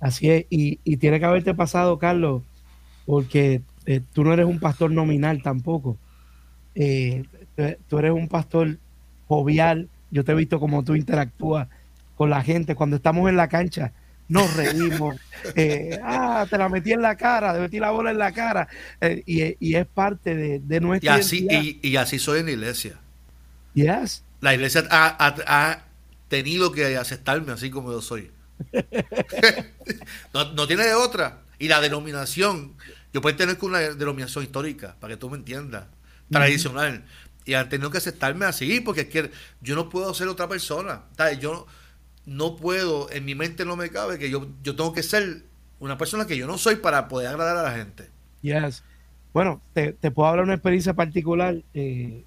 [0.01, 0.47] así es.
[0.51, 2.43] Y, y tiene que haberte pasado, Carlos,
[3.07, 5.97] porque eh, tú no eres un pastor nominal tampoco.
[6.75, 7.23] Eh,
[7.87, 8.77] tú eres un pastor
[9.29, 9.89] jovial.
[10.15, 11.69] Yo te he visto cómo tú interactúas
[12.17, 12.75] con la gente.
[12.77, 13.93] Cuando estamos en la cancha,
[14.29, 15.17] nos reímos.
[15.57, 18.69] Eh, ah, te la metí en la cara, te metí la bola en la cara.
[19.01, 21.51] Eh, y, y es parte de, de Y nuestra así, identidad.
[21.51, 23.01] y, y así soy en la iglesia.
[23.75, 24.25] Yes.
[24.41, 25.35] La iglesia ha, ha-
[25.71, 25.85] ha
[26.29, 28.31] tenido que aceptarme así como yo soy.
[30.33, 31.41] no, no tiene de otra.
[31.59, 32.75] Y la denominación,
[33.13, 35.85] yo puedo tener que una denominación histórica, para que tú me entiendas,
[36.31, 37.05] tradicional.
[37.45, 39.31] Y han tenido que aceptarme así, porque es que
[39.61, 41.03] yo no puedo ser otra persona.
[41.17, 41.39] ¿sabes?
[41.41, 41.67] Yo
[42.27, 45.43] no puedo, en mi mente no me cabe que yo, yo tengo que ser
[45.79, 48.09] una persona que yo no soy para poder agradar a la gente.
[48.43, 48.83] Yes.
[49.33, 51.57] Bueno, te, puedo hablar de una experiencia particular.
[51.75, 52.25] Eh,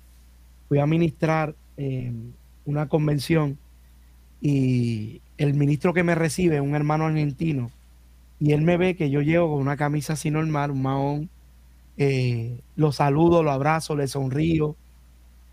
[0.67, 2.33] fui a ministrar en
[2.65, 3.57] una convención
[4.41, 7.71] y el ministro que me recibe, un hermano argentino,
[8.39, 11.29] y él me ve que yo llego con una camisa así normal, un mahón,
[11.97, 14.75] eh, lo saludo, lo abrazo, le sonrío,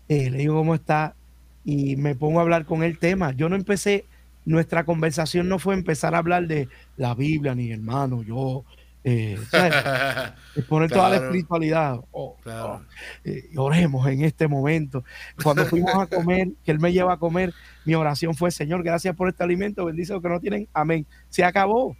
[0.07, 1.15] eh, le digo cómo está
[1.63, 3.31] y me pongo a hablar con el tema.
[3.31, 4.05] Yo no empecé,
[4.45, 8.63] nuestra conversación no fue empezar a hablar de la Biblia, ni hermano, yo,
[9.07, 9.37] eh,
[10.67, 11.99] poner toda la espiritualidad.
[12.11, 12.81] Oh, oh,
[13.23, 15.03] eh, oremos en este momento.
[15.43, 17.53] Cuando fuimos a comer, que Él me lleva a comer,
[17.85, 21.05] mi oración fue, Señor, gracias por este alimento, bendice lo que no tienen, amén.
[21.29, 21.95] Se acabó.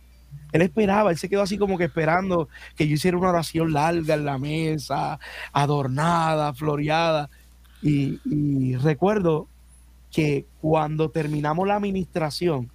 [0.51, 4.15] Él esperaba, él se quedó así como que esperando que yo hiciera una oración larga
[4.15, 5.19] en la mesa,
[5.53, 7.29] adornada, floreada.
[7.85, 9.47] Y, recuerdo
[10.11, 12.71] que cuando terminamos la administración,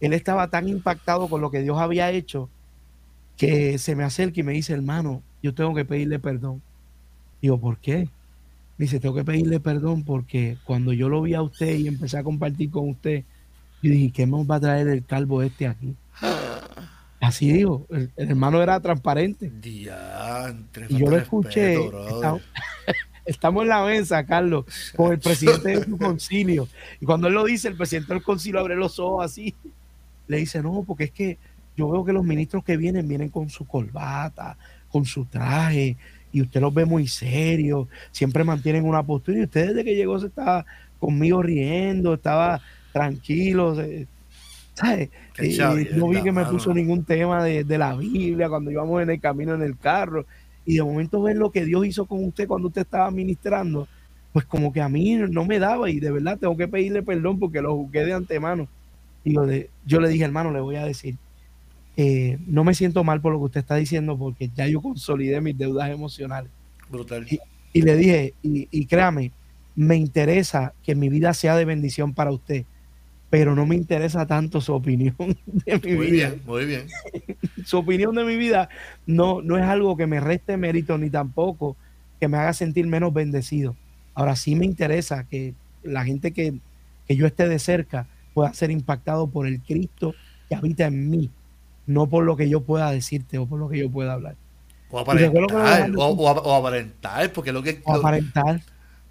[0.00, 2.48] él estaba tan impactado con lo que Dios había hecho
[3.36, 6.62] que se me acerca y me dice, hermano, yo tengo que pedirle perdón.
[7.42, 8.08] Digo, ¿por qué?
[8.78, 12.16] Me dice, tengo que pedirle perdón porque cuando yo lo vi a usted y empecé
[12.16, 13.24] a compartir con usted,
[13.82, 15.94] yo dije, ¿qué nos va a traer el calvo este aquí?
[17.20, 19.52] Así digo, el, hermano era transparente.
[19.62, 21.76] y yo lo escuché.
[23.24, 24.64] Estamos, en la mesa, Carlos,
[24.96, 26.68] con el presidente de su concilio.
[27.00, 29.54] Y cuando él lo dice, el presidente del concilio abre los ojos así.
[30.26, 31.38] Le dice, no, porque es que
[31.76, 34.56] yo veo que los ministros que vienen, vienen con su corbata,
[34.90, 35.96] con su traje,
[36.32, 39.38] y usted los ve muy serios, siempre mantienen una postura.
[39.38, 40.66] Y usted desde que llegó se estaba
[40.98, 42.60] conmigo riendo, estaba
[42.92, 43.76] tranquilo.
[44.74, 45.10] ¿sabes?
[45.94, 49.54] no vi que me puso ningún tema de, la Biblia cuando íbamos en el camino
[49.54, 50.26] en el carro.
[50.64, 53.86] Y de momento ver lo que Dios hizo con usted cuando usted estaba ministrando,
[54.32, 57.38] pues como que a mí no me daba y de verdad tengo que pedirle perdón
[57.38, 58.68] porque lo juzgué de antemano.
[59.22, 59.46] Y yo,
[59.86, 61.16] yo le dije, hermano, le voy a decir,
[61.96, 65.40] eh, no me siento mal por lo que usted está diciendo porque ya yo consolidé
[65.40, 66.50] mis deudas emocionales.
[66.90, 67.26] Brutal.
[67.72, 69.32] Y, le dije, y, y créame,
[69.74, 72.64] me interesa que mi vida sea de bendición para usted
[73.34, 75.16] pero no me interesa tanto su opinión
[75.46, 76.28] de mi muy vida.
[76.28, 76.86] Bien, muy bien.
[77.66, 78.68] su opinión de mi vida
[79.06, 81.76] no, no es algo que me reste mérito ni tampoco
[82.20, 83.74] que me haga sentir menos bendecido.
[84.14, 86.54] Ahora sí me interesa que la gente que,
[87.08, 90.14] yo esté de cerca pueda ser impactado por el Cristo
[90.48, 91.28] que habita en mí,
[91.88, 94.36] no por lo que yo pueda decirte o por lo que yo pueda hablar.
[94.90, 97.82] O aparentar, o, aparentar, porque lo que...
[97.82, 98.62] O aparentar.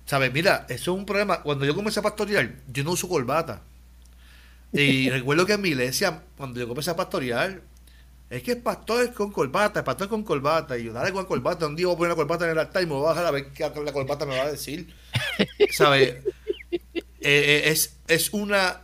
[0.05, 0.32] ¿Sabes?
[0.32, 1.41] Mira, eso es un problema.
[1.41, 3.63] Cuando yo comencé a pastorear, yo no uso corbata.
[4.74, 7.61] Y recuerdo que en mi iglesia, cuando yo comencé a pastorear,
[8.30, 11.13] es que el pastor es con corbata, el pastor es con corbata, y yo dale
[11.13, 13.03] con corbata, un día voy a poner la corbata en el altar y me voy
[13.03, 14.91] a bajar a ver qué la corbata me va a decir.
[15.71, 16.15] ¿Sabes?
[16.71, 16.82] Eh,
[17.21, 18.82] eh, es, es una.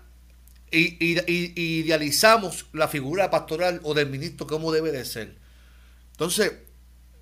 [0.72, 1.16] Y,
[1.60, 5.36] idealizamos la figura pastoral o del ministro como debe de ser.
[6.12, 6.54] Entonces,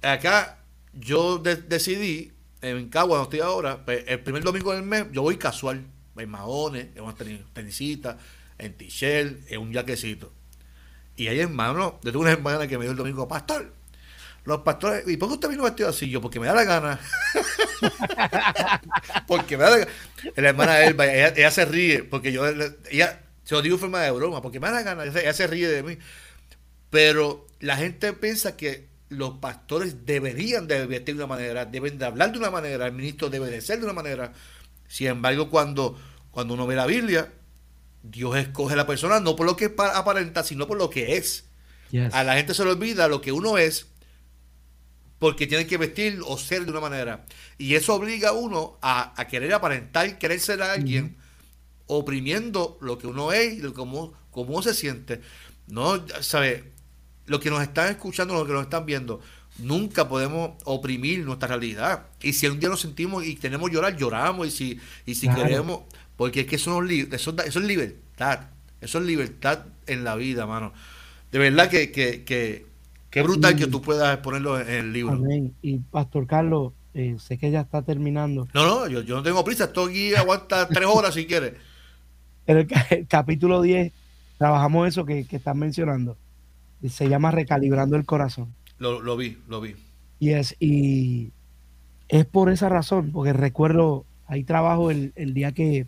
[0.02, 0.60] acá
[0.92, 5.38] yo decidí, en Cagua, donde estoy ahora, pues, el primer domingo del mes, yo voy
[5.38, 5.86] casual,
[6.18, 7.16] en mahones, en una
[7.54, 8.18] tenisita,
[8.58, 8.88] en t
[9.48, 10.32] en un jaquecito.
[11.16, 13.74] Y hay hermanos, yo tuve una hermana que me dio el domingo, pastor,
[14.48, 16.10] los pastores, ¿y por qué usted vino vestido así?
[16.10, 17.00] Yo, porque me da la gana.
[19.28, 19.92] porque me da la gana.
[20.38, 22.48] La hermana Elba, ella, ella se ríe, porque yo,
[22.90, 25.48] ella, se lo digo en forma de broma, porque me da la gana, ella se,
[25.48, 25.98] ríe de mí.
[26.90, 32.06] Pero la gente piensa que los pastores deberían de vestir de una manera, deben de
[32.06, 34.32] hablar de una manera, el ministro debe de ser de una manera.
[34.88, 36.00] Sin embargo, cuando,
[36.32, 37.34] cuando uno ve la Biblia,
[38.04, 41.46] Dios escoge a la persona no por lo que aparenta, sino por lo que es.
[42.12, 43.88] A la gente se le olvida lo que uno es
[45.20, 47.26] porque tiene que vestir o ser de una manera.
[47.58, 51.18] Y eso obliga a uno a, querer aparentar, querer ser alguien,
[51.88, 55.22] oprimiendo lo que uno es y cómo, cómo se siente.
[55.68, 56.72] No, ¿sabe?
[57.26, 59.22] Lo que nos están escuchando, lo que nos están viendo,
[59.58, 62.08] nunca podemos oprimir nuestra realidad.
[62.22, 64.48] Y si un día nos sentimos y tenemos que llorar, lloramos.
[64.48, 65.82] Y si, y si queremos,
[66.18, 68.48] porque es que eso, no, eso, eso es libertad.
[68.82, 70.74] Eso es libertad en la vida, mano.
[71.32, 75.14] De verdad que, que, que, brutal que tú puedas ponerlo en el libro.
[75.14, 75.54] Amén.
[75.62, 78.48] Y Pastor Carlos, eh, sé que ya está terminando.
[78.54, 79.66] No, no, yo, no tengo prisa.
[79.66, 81.54] Estoy aquí, aguanta tres horas si quieres.
[82.48, 83.92] En el, capítulo 10
[84.38, 86.16] trabajamos eso que, que están mencionando.
[86.88, 88.56] Se llama Recalibrando el Corazón.
[88.78, 89.76] Lo, lo vi, lo vi.
[90.18, 91.34] Y es, y
[92.08, 95.88] es por esa razón, porque recuerdo, ahí trabajo el, el día que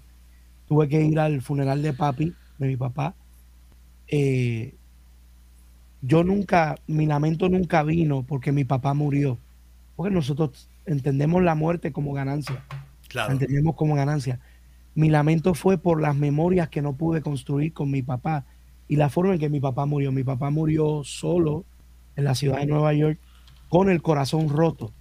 [0.70, 3.16] tuve que ir al funeral de papi, de mi papá.
[4.08, 4.76] Eh,
[6.02, 9.40] yo nunca, mi lamento nunca vino porque mi papá murió.
[9.96, 12.64] Porque nosotros entendemos la muerte como ganancia.
[13.10, 13.32] Claro.
[13.32, 14.40] entendemos como ganancia.
[14.94, 18.46] Mi lamento fue por las memorias que no pude construir con mi papá
[18.88, 20.12] y la forma en que mi papá murió.
[20.12, 21.66] Mi papá murió solo
[22.16, 23.18] en la ciudad de Nueva York
[23.70, 24.94] con el corazón roto.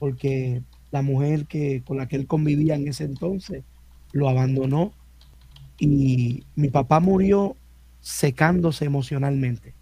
[0.00, 3.62] porque la mujer que, con la que él convivía en ese entonces
[4.10, 4.92] lo abandonó
[5.84, 7.56] y mi papá murió
[8.00, 9.74] secándose emocionalmente.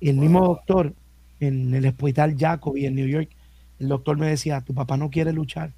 [0.00, 0.92] Y el mismo doctor
[1.38, 3.30] en el hospital Jacobi en New York,
[3.78, 5.72] el doctor me decía, tu papá no quiere luchar,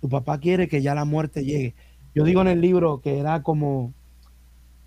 [0.00, 1.74] tu papá quiere que ya la muerte llegue.
[2.14, 3.92] Yo digo en el libro que era como,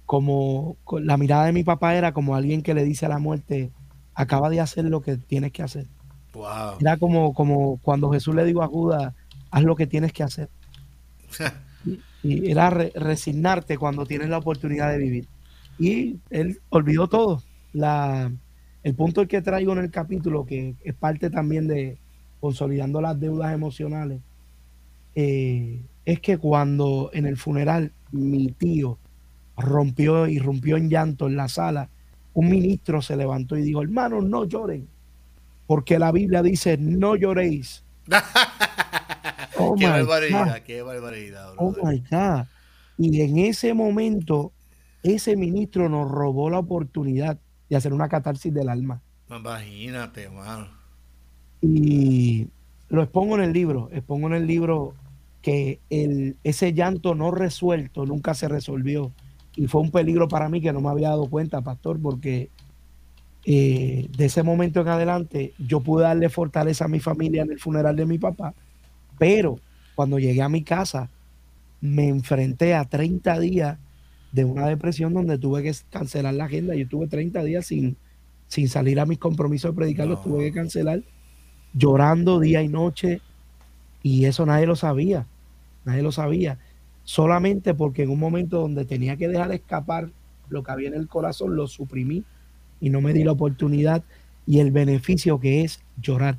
[0.05, 3.69] como la mirada de mi papá era como alguien que le dice a la muerte,
[4.13, 5.88] acaba de hacer lo que tienes que hacer.
[6.79, 9.13] Era como, como cuando Jesús le dijo a Judas,
[9.51, 10.49] haz lo que tienes que hacer.
[11.86, 15.27] y, era resignarte cuando tienes la oportunidad de vivir.
[15.77, 17.43] Y él olvidó todo.
[17.73, 18.31] La,
[18.84, 21.97] el punto que traigo en el capítulo, que es parte también de
[22.39, 24.21] consolidando las deudas emocionales,
[25.15, 28.97] eh, es que cuando en el funeral mi tío
[29.57, 31.89] rompió y rompió en llanto en la sala,
[32.34, 34.88] un ministro se levantó y dijo, hermanos, no lloren,
[35.67, 37.84] porque la Biblia dice, no lloréis.
[39.74, 41.53] oh qué barbaridad, qué barbaridad.
[41.57, 42.45] Oh my God.
[42.97, 44.51] Y en ese momento,
[45.01, 49.01] ese ministro nos robó la oportunidad de hacer una catarsis del alma.
[49.30, 50.67] Imagínate, hermano.
[51.61, 52.47] Y
[52.89, 54.93] lo expongo en el libro, expongo en el libro
[55.41, 59.11] que el, ese llanto no resuelto nunca se resolvió.
[59.55, 62.49] Y fue un peligro para mí que no me había dado cuenta, pastor, porque
[63.45, 67.59] eh, de ese momento en adelante yo pude darle fortaleza a mi familia en el
[67.59, 68.53] funeral de mi papá,
[69.18, 69.59] pero
[69.95, 71.09] cuando llegué a mi casa
[71.82, 73.78] me enfrenté a 30 días
[74.32, 76.76] de una depresión donde tuve que cancelar la agenda.
[76.76, 77.97] Yo tuve 30 días sin,
[78.47, 81.03] sin salir a mis compromisos de predicar, los tuve que cancelar,
[81.74, 83.22] llorando día y noche,
[84.01, 85.28] y eso nadie lo sabía,
[85.86, 86.57] nadie lo sabía,
[87.03, 90.09] solamente porque en un momento donde tenía que dejar escapar
[90.49, 92.24] lo que había en el corazón, lo suprimí
[92.82, 94.03] y no me di la oportunidad
[94.45, 96.38] y el beneficio que es llorar.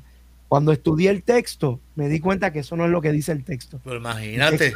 [0.55, 3.43] Cuando estudié el texto, me di cuenta que eso no es lo que dice el
[3.43, 3.81] texto.
[3.83, 4.73] Pero imagínate.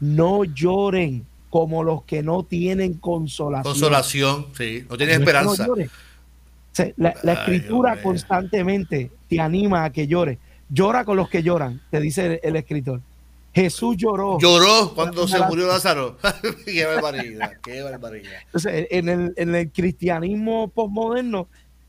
[0.00, 3.72] no lloren como los que no tienen consolación.
[3.72, 5.68] Consolación, sí, no tienen esperanza.
[6.96, 10.38] la, escritura constantemente te anima a que llores.
[10.68, 13.00] Llora con los que lloran, te dice el escritor.
[13.54, 14.40] Jesús lloró.
[14.40, 16.18] Lloró cuando se murió Lázaro.
[16.64, 18.40] qué barbaridad, qué barbaridad.
[18.46, 21.46] Entonces, en el, en el cristianismo postmoderno,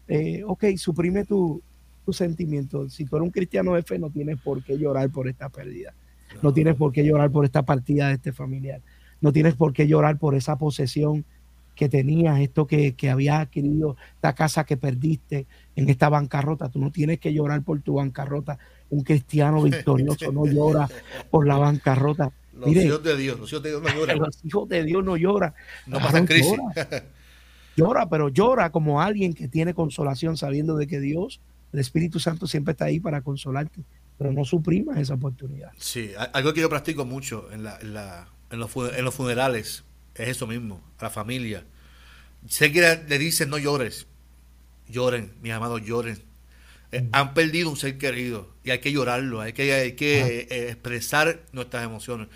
[0.07, 1.63] eh, ok, suprime tu,
[2.05, 2.89] tu sentimiento.
[2.89, 5.93] Si tú eres un cristiano de fe, no tienes por qué llorar por esta pérdida.
[6.41, 6.53] No.
[6.53, 8.81] tienes por qué llorar por esta partida de este familiar.
[9.19, 11.25] No tienes por qué llorar por esa posesión
[11.75, 15.45] que tenías, esto que, que habías adquirido, esta casa que perdiste
[15.75, 16.69] en esta bancarrota.
[16.69, 18.59] Tú no tienes que llorar por tu bancarrota
[18.91, 20.87] un cristiano victorioso no llora
[21.31, 22.31] por la bancarrota.
[22.53, 24.19] Los hijos de Dios, los hijos de Dios no lloran.
[24.19, 25.53] Los hijos de Dios no lloran.
[25.87, 26.53] No pasa crisis.
[27.75, 28.07] Llora.
[28.09, 31.39] pero llora como alguien que tiene consolación, sabiendo de que Dios,
[31.73, 33.83] el Espíritu Santo, siempre está ahí para consolarte.
[34.17, 35.71] Pero no suprimas esa oportunidad.
[35.77, 39.83] Sí, algo que yo practico mucho en, la, en, la, en, los, en los funerales
[40.13, 41.65] es eso mismo, a la familia.
[42.47, 44.07] Sé que le dicen no llores,
[44.87, 46.21] lloren, mis amados, lloren
[46.91, 50.69] eh, han perdido un ser querido y hay que llorarlo, hay que, hay que eh,
[50.69, 52.27] expresar nuestras emociones.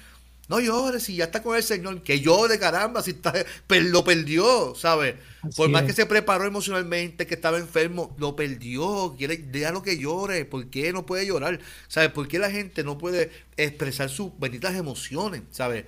[0.48, 3.34] No llores, si ya está con el Señor, que llore, caramba, si está,
[3.68, 5.16] lo perdió, ¿sabes?
[5.56, 10.46] Por más que se preparó emocionalmente, que estaba enfermo, lo perdió, quiere, déjalo que llore,
[10.46, 11.60] ¿por qué no puede llorar?
[11.88, 12.12] ¿Sabes?
[12.12, 15.41] ¿Por qué la gente no puede expresar sus benditas emociones?
[15.50, 15.86] ¿Sabes?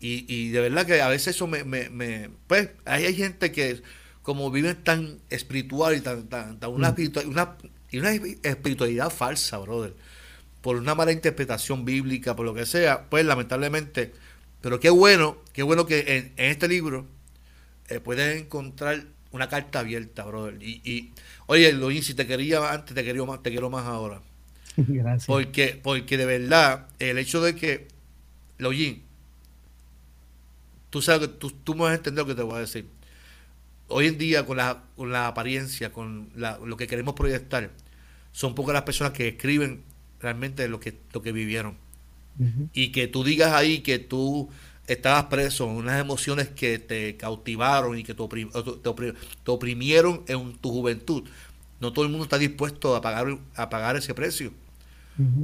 [0.00, 3.52] Y, y de verdad que a veces eso me, me, me pues, hay, hay gente
[3.52, 3.82] que
[4.22, 7.28] como viven tan espiritual y tan, tan, una, mm.
[7.28, 7.56] una,
[7.90, 8.10] y una
[8.42, 9.94] espiritualidad falsa, brother.
[10.66, 14.12] Por una mala interpretación bíblica, por lo que sea, pues lamentablemente.
[14.60, 17.06] Pero qué bueno, qué bueno que en, este libro
[17.88, 20.60] eh, puedes encontrar una carta abierta, brother.
[20.60, 21.12] Y, y
[21.46, 24.20] oye, Luis, si te quería antes, te quiero más, te quiero más ahora.
[24.76, 25.26] Gracias.
[25.28, 27.86] Porque, porque de verdad, el hecho de que,
[28.58, 29.04] Login,
[30.90, 32.88] tú sabes que tú, tú me vas a entender lo que te voy a decir
[33.86, 37.70] hoy en día con la, con la apariencia, con lo que queremos proyectar,
[38.32, 39.84] son pocas las personas que escriben
[40.20, 41.76] realmente lo que, lo que vivieron.
[42.74, 44.50] Y que tú digas ahí que tú
[44.86, 48.22] estabas preso en unas emociones que te cautivaron y que te,
[49.46, 51.24] oprimieron en tu juventud.
[51.80, 54.52] No todo el mundo está dispuesto a pagar, a pagar ese precio.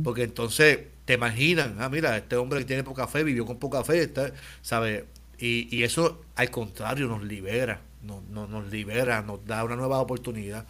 [0.05, 3.83] Porque entonces te imaginan, ah, mira, este hombre que tiene poca fe, vivió con poca
[3.85, 5.07] fe, está, ¿sabe?
[5.39, 10.67] Y, y eso al contrario nos libera nos, nos, libera, nos da una nueva oportunidad.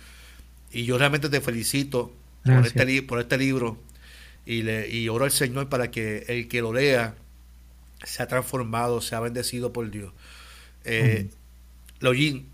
[0.71, 2.13] Y yo realmente te felicito
[2.45, 3.79] por este, por este libro
[4.47, 7.17] y, le, y oro al Señor para que el que lo lea
[8.05, 10.13] sea transformado, sea bendecido por Dios.
[10.85, 11.31] Eh,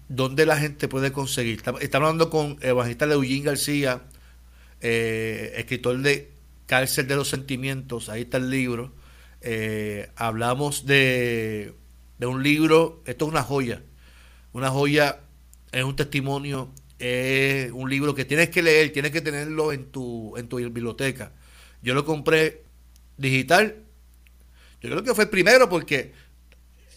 [0.09, 1.63] ¿dónde la gente puede conseguir?
[1.81, 4.03] Estamos hablando con evangelista Eugene García
[4.81, 6.31] eh, escritor de
[6.67, 8.93] Cárcel de los Sentimientos, ahí está el libro.
[9.41, 11.73] Eh, hablamos de,
[12.19, 13.83] de un libro, esto es una joya,
[14.53, 15.21] una joya,
[15.73, 20.37] es un testimonio, es un libro que tienes que leer, tienes que tenerlo en tu,
[20.37, 21.33] en tu biblioteca.
[21.83, 22.63] Yo lo compré
[23.17, 23.77] digital,
[24.81, 26.13] yo creo que fue el primero porque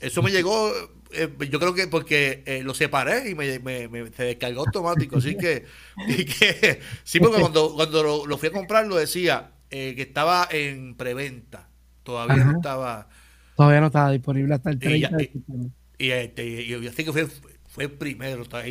[0.01, 0.71] eso me llegó,
[1.11, 5.17] eh, yo creo que porque eh, lo separé y me, me- me- se descargó automático.
[5.17, 5.65] Así que,
[6.07, 10.01] y que sí, porque cuando, cuando lo, lo fui a comprar lo decía eh, que
[10.03, 11.67] estaba en preventa.
[12.03, 12.51] Todavía Ajá.
[12.51, 13.09] no estaba.
[13.55, 15.69] Todavía no estaba disponible hasta el Y ya- 30 de y- septiembre.
[15.99, 17.27] Y, este, y así que fue,
[17.71, 18.43] fue el primero.
[18.45, 18.61] todo-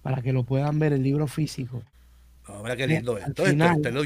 [0.01, 1.81] para que lo puedan ver, el libro físico.
[2.47, 3.45] No, mira qué lindo esto.
[3.45, 4.03] Final- este, lo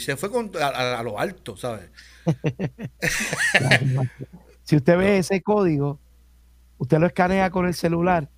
[0.00, 1.90] se fue con- a, a- a lo alto, ¿sabes?
[4.64, 6.00] Si usted ve ese código,
[6.78, 8.30] usted lo escanea con el celular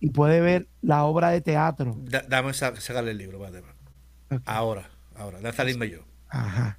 [0.00, 1.96] y puede ver la obra de teatro.
[2.04, 3.40] Da- dame sa- sacarle el libro.
[3.40, 4.42] Ok.
[4.44, 6.04] Ahora, ahora, déjame salirme yo.
[6.28, 6.78] Ajá.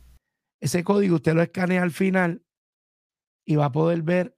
[0.59, 2.43] Ese código usted lo escanea al final
[3.45, 4.37] y va a poder ver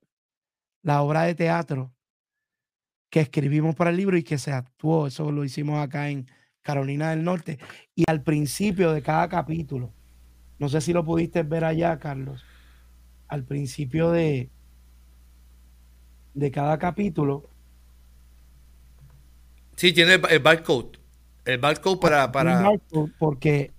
[0.81, 1.93] la obra de teatro
[3.09, 5.07] que escribimos para el libro y que se actuó.
[5.07, 6.27] Eso lo hicimos acá en
[6.61, 7.59] Carolina del Norte.
[7.95, 9.93] Y al principio de cada capítulo,
[10.59, 12.43] no sé si lo pudiste ver allá, Carlos,
[13.35, 14.49] al principio de,
[16.33, 17.49] de cada capítulo,
[19.75, 20.97] Sí, tiene el, el barcode.
[21.43, 22.71] El barcode para, para.
[23.19, 23.71] porque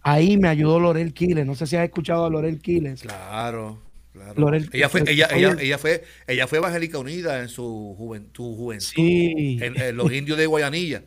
[0.00, 1.44] ahí me ayudó Lorel Quiles.
[1.44, 3.02] No sé si has escuchado a Lorel Quiles.
[3.02, 3.78] Claro,
[4.14, 4.34] claro.
[4.40, 8.86] Lorel- ella fue, ella, ella, ella fue, ella fue evangélica unida en su juventud, juventud
[8.86, 9.58] Sí.
[9.60, 11.02] en, en los indios de Guayanilla.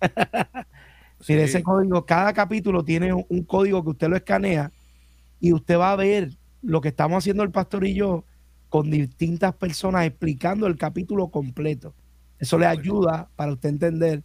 [0.04, 0.66] Mire,
[1.20, 1.32] Sí.
[1.32, 4.70] ese código, cada capítulo tiene un, un código que usted lo escanea
[5.40, 6.28] y usted va a ver
[6.66, 8.24] lo que estamos haciendo el pastor y yo
[8.68, 11.94] con distintas personas explicando el capítulo completo.
[12.38, 14.22] Eso le ayuda para usted entender.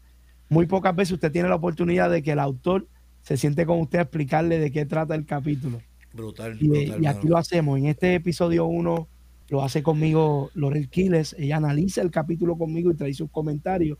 [0.49, 2.88] Muy pocas veces usted tiene la oportunidad de que el autor
[3.22, 5.80] se siente con usted a explicarle de qué trata el capítulo.
[6.13, 7.03] Brutal, Y, brutal.
[7.03, 7.77] y aquí lo hacemos.
[7.77, 9.07] En este episodio 1
[9.49, 11.35] lo hace conmigo Lorel Quiles.
[11.38, 13.97] Ella analiza el capítulo conmigo y trae sus comentarios.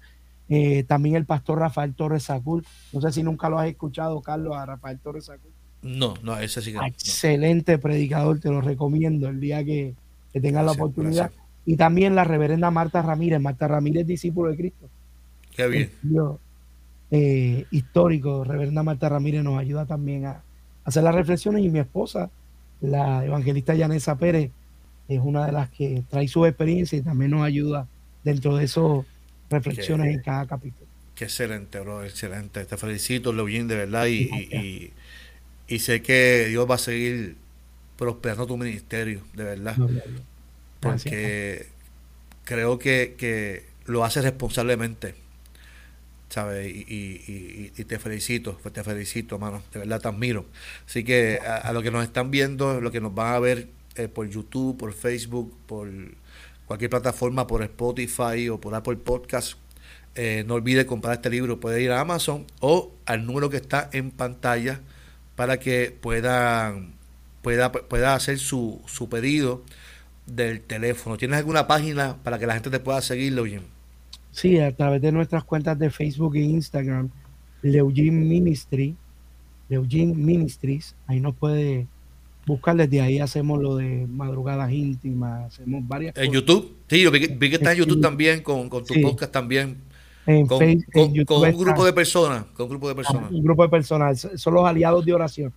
[0.50, 2.66] Eh, también el pastor Rafael Torres Sacul.
[2.92, 5.52] No sé si nunca lo has escuchado, Carlos, a Rafael Torres Sacul.
[5.82, 6.86] No, no, ese sí que no.
[6.86, 9.94] Excelente predicador, te lo recomiendo el día que,
[10.32, 11.32] que tengas la oportunidad.
[11.32, 11.42] gracias.
[11.66, 13.40] Y también la reverenda Marta Ramírez.
[13.40, 14.90] Marta Ramírez, discípulo de Cristo.
[15.56, 15.92] Qué bien.
[17.12, 20.42] eh, histórico, Reverenda Marta Ramírez, nos ayuda también a
[20.86, 22.30] hacer las reflexiones y mi esposa,
[22.80, 24.50] la evangelista Yanesa Pérez,
[25.08, 27.86] es una de las que trae su experiencia y también nos ayuda
[28.24, 29.06] dentro de esas
[29.50, 30.90] reflexiones Qué- en cada capítulo.
[31.16, 32.66] Qué excelente, bro, excelente.
[32.66, 34.06] Te felicito, Leoyin, de verdad.
[34.08, 34.94] Y, y, y-
[35.76, 37.36] y sé que Dios va a seguir
[37.98, 39.76] prosperando tu ministerio, de verdad.
[40.80, 41.68] Porque
[42.44, 45.16] creo que, que lo haces responsablemente.
[46.30, 46.74] ¿Sabes?
[46.74, 49.62] Y, y- y- y te felicito, pues te felicito, mano.
[49.74, 50.46] De verdad te admiro.
[50.88, 53.68] Así que a, a los que nos están viendo, los que nos van a ver
[53.96, 55.90] eh, por YouTube, por Facebook, por
[56.66, 59.56] cualquier plataforma, por Spotify o por Apple Podcast,
[60.16, 61.60] eh, no olvide comprar este libro.
[61.60, 64.80] Puede ir a Amazon o al número que está en pantalla
[65.42, 66.94] para que puedan
[67.42, 69.64] pueda, pueda hacer su, su pedido
[70.28, 71.18] del teléfono.
[71.18, 73.62] ¿Tienes alguna página para que la gente te pueda seguir, Leoyin?
[74.30, 77.10] Sí, a través de nuestras cuentas de Facebook e Instagram,
[77.64, 78.96] Leugin Ministry,
[79.68, 81.88] Leugin Ministries, ahí nos puede
[82.46, 86.34] buscar, desde ahí hacemos lo de madrugadas íntimas, hacemos varias En cosas.
[86.36, 86.76] YouTube.
[86.88, 87.80] Sí, yo vi, que- vi que está en.
[87.80, 89.02] YouTube también con, con tu Sí.
[89.02, 89.78] podcast también.
[90.26, 92.44] En Con, Face- en con- YouTube con un grupo de personas.
[92.54, 93.32] Con un grupo de personas.
[93.32, 95.54] un grupo de personas, son los aliados de oración.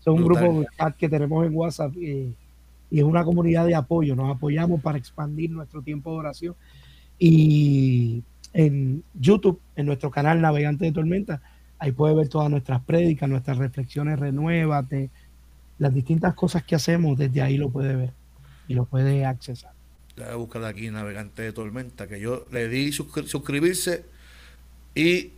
[0.00, 0.44] Son un Brutal.
[0.44, 0.66] grupo
[0.98, 2.32] que tenemos en WhatsApp eh,
[2.90, 4.14] y es una comunidad de apoyo.
[4.14, 6.54] Nos apoyamos para expandir nuestro tiempo de oración.
[7.18, 8.22] Y
[8.52, 11.40] en YouTube, en nuestro canal Navegante de Tormenta,
[11.78, 15.10] ahí puede ver todas nuestras prédicas, nuestras reflexiones, renuévate,
[15.78, 18.12] las distintas cosas que hacemos, desde ahí lo puede ver
[18.68, 19.72] y lo puede accesar.
[20.30, 24.04] A buscar aquí Navegante de Tormenta, que yo le di suscri- suscribirse
[24.94, 25.32] Y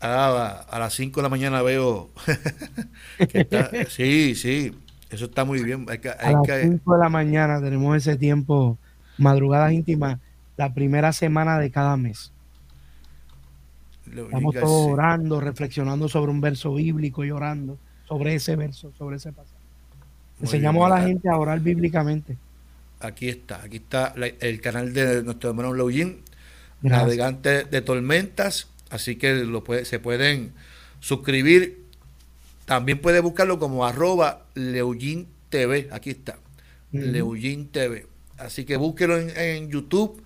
[0.00, 2.10] a, a las 5 de la mañana veo
[3.30, 4.72] que está, sí, sí,
[5.10, 5.86] eso está muy bien.
[5.88, 8.76] Hay que, hay a las que- 5 de la mañana tenemos ese tiempo,
[9.18, 10.18] madrugadas íntimas,
[10.56, 12.32] la primera semana de cada mes.
[14.06, 19.32] Estamos todos orando, reflexionando sobre un verso bíblico y orando sobre ese verso, sobre ese
[19.32, 19.56] pasaje.
[20.38, 22.36] Muy Enseñamos bien, a la gente a orar bíblicamente.
[23.02, 26.16] Aquí está, aquí está la- el canal de nuestro hermano Gracias.
[26.82, 30.52] navegante de tormentas, así que lo puede, se pueden
[31.00, 31.82] suscribir.
[32.64, 36.38] También puede buscarlo como arroba Leoyin TV, aquí está,
[36.92, 37.02] Ujú.
[37.04, 38.06] Leoyin TV.
[38.38, 40.22] Así que búsquelo en, en YouTube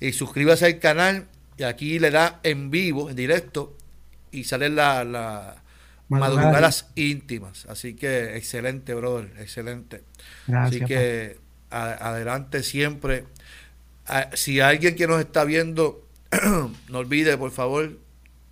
[0.00, 1.26] y suscríbase al canal
[1.58, 3.76] y aquí le da en vivo, en directo,
[4.30, 5.56] y sale la, la
[6.08, 7.66] Madrugadas madrugadas íntimas.
[7.66, 10.02] Así que excelente, brother, excelente.
[10.46, 10.82] Gracias.
[10.82, 11.38] Así que
[11.72, 13.24] a- adelante siempre.
[14.06, 16.08] Ah, si alguien que nos está viendo,
[16.88, 17.98] no olvide, por favor,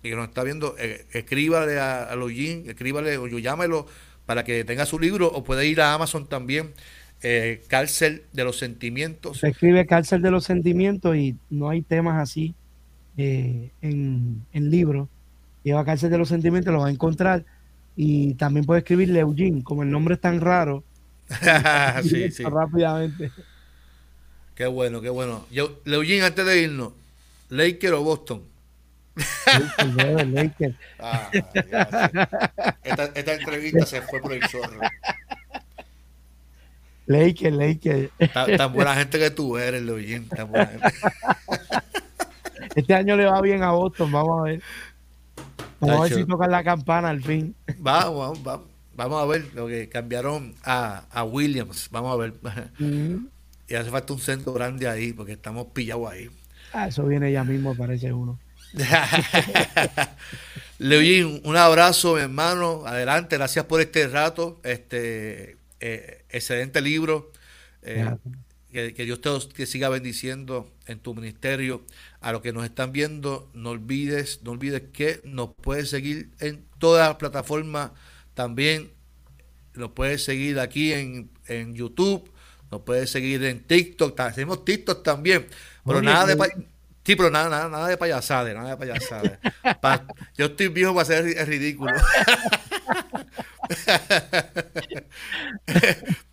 [0.03, 3.87] y que nos está viendo, eh, escríbale a, a Login, escríbale o llámelo
[4.25, 6.73] para que tenga su libro o puede ir a Amazon también,
[7.21, 9.39] eh, Cárcel de los Sentimientos.
[9.39, 12.57] Se escribe cárcel de los sentimientos y no hay temas así
[13.17, 15.09] eh, en, en libros.
[15.63, 17.45] Lleva cárcel de los sentimientos, lo va a encontrar.
[17.95, 20.85] Y también puede escribir Leugin, como el nombre es tan raro.
[22.03, 22.43] sí, sí.
[22.43, 23.31] Rápidamente.
[24.55, 25.45] Qué bueno, qué bueno.
[25.51, 26.93] Yo, antes de irnos,
[27.49, 28.43] Laker o Boston.
[29.95, 30.75] Lakers.
[30.99, 31.29] Ah,
[32.83, 34.79] esta, esta entrevista se fue por el chorro.
[37.07, 38.11] Lakers, Lakers.
[38.33, 40.29] Tan, tan buena gente que tú eres, Leugin.
[40.29, 40.87] Tan buena gente.
[42.75, 44.61] Este año le va bien a Boston, vamos a ver.
[45.81, 47.53] Vamos a ver si tocan la campana al fin.
[47.79, 48.70] Vamos, vamos, vamos.
[49.01, 51.87] Vamos a ver lo que cambiaron a, a Williams.
[51.89, 52.33] Vamos a ver.
[53.67, 56.29] Y hace falta un centro grande ahí porque estamos pillados ahí.
[56.73, 58.37] Ah, eso viene ya mismo, parece uno.
[60.77, 62.83] Leoyin, un abrazo, mi hermano.
[62.85, 64.59] Adelante, gracias por este rato.
[64.63, 67.31] Este eh, excelente libro.
[67.81, 68.13] Eh,
[68.71, 71.81] que Dios te, te siga bendiciendo en tu ministerio.
[72.19, 76.65] A los que nos están viendo, no olvides, no olvides que nos puedes seguir en
[76.77, 77.91] todas las plataformas.
[78.33, 78.91] También
[79.73, 82.31] nos puedes seguir aquí en, en YouTube,
[82.71, 84.19] nos puedes seguir en TikTok.
[84.19, 85.47] Hacemos TikTok también.
[85.85, 86.47] Pero nada de pa-
[87.03, 87.97] Sí, pero nada, nada, nada de
[88.53, 89.37] nada de.
[89.81, 90.05] Pa-
[90.37, 91.91] yo estoy viejo para el ridículo.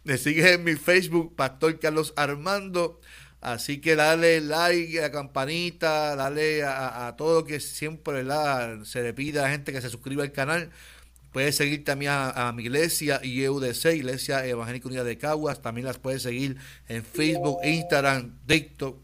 [0.04, 3.00] Me sigues en mi Facebook, Pastor Carlos Armando.
[3.40, 8.82] Así que dale like a la campanita, dale a, a todo lo que siempre ¿verdad?
[8.82, 10.70] se le pide a la gente que se suscriba al canal.
[11.32, 15.60] Puedes seguir también a, mi iglesia IEUDC, Iglesia Evangélica Unida de Caguas.
[15.60, 16.56] También las puedes seguir
[16.88, 18.98] en Facebook, Instagram, TikTok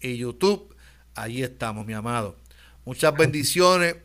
[0.00, 0.74] y YouTube.
[1.14, 2.36] Ahí estamos, mi amado.
[2.84, 3.96] Muchas bendiciones.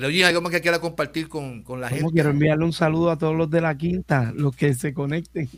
[0.00, 2.06] Leoyin, ¿algo más que quiera compartir con, con la gente?
[2.12, 5.48] quiero enviarle un saludo a todos los de la quinta, los que se conecten.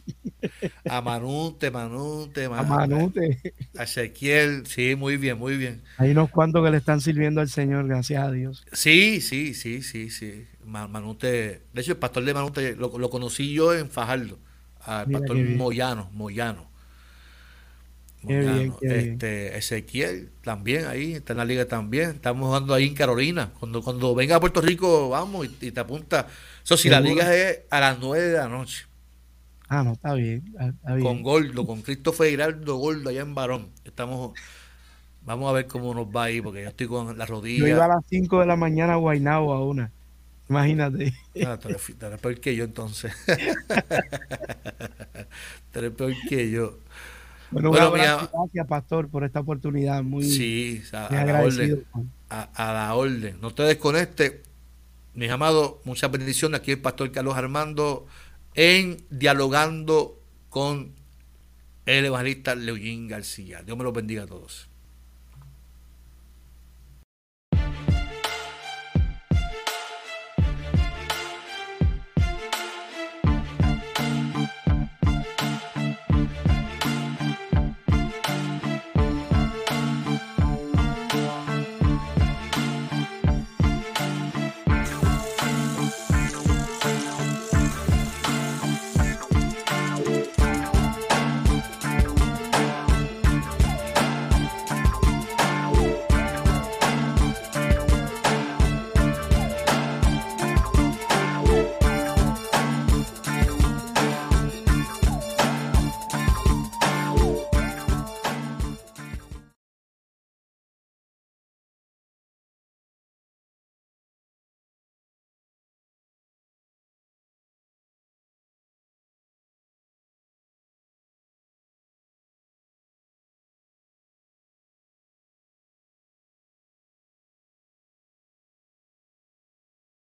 [0.88, 3.40] A Manute, Manute, A Man- Manute.
[3.76, 4.64] a Ezequiel.
[4.66, 5.82] Sí, muy bien, muy bien.
[5.96, 8.64] Hay unos cuantos que le están sirviendo al Señor, gracias a Dios.
[8.72, 10.46] Sí, sí, sí, sí, sí.
[10.64, 14.38] Ma- Manute, de hecho, el pastor de Manute lo, lo conocí yo en Fajardo.
[14.80, 15.36] Al Mira pastor.
[15.38, 16.67] Moyano, Moyano.
[18.26, 18.76] Qué bien, Moyano.
[18.80, 19.12] qué bien.
[19.22, 22.10] Este, Ezequiel también ahí, está en la liga también.
[22.10, 23.52] Estamos jugando ahí en Carolina.
[23.58, 26.26] Cuando, cuando venga a Puerto Rico, vamos y, y te apunta.
[26.64, 28.86] Eso si la liga es a las 9 de la noche.
[29.68, 30.44] Ah, no, está bien.
[30.58, 31.06] Está bien.
[31.06, 33.68] con Gordo, con Christopher Giraldo Gordo allá en Barón.
[33.84, 34.32] Estamos,
[35.22, 37.68] vamos a ver cómo nos va ahí, porque yo estoy con la Yo rodilla.
[37.68, 39.92] iba a las 5 de la mañana a Guaynabo a una.
[40.48, 41.12] Imagínate.
[41.40, 43.12] Ah, tú eres, tú eres peor que yo entonces.
[45.72, 46.78] tú eres peor que yo.
[47.50, 47.90] Bueno, bueno
[48.32, 50.02] gracias, Pastor, por esta oportunidad.
[50.02, 51.84] Muy, sí, a, la orden,
[52.28, 53.38] a, la orden.
[53.40, 54.34] No te desconectes,
[55.14, 55.76] mis amados.
[55.84, 56.60] Muchas bendiciones.
[56.60, 58.06] Aquí el Pastor Carlos Armando
[58.54, 60.20] en Dialogando
[60.50, 60.92] con
[61.86, 63.62] el Evangelista Leoyín García.
[63.62, 64.68] Dios me los bendiga a todos.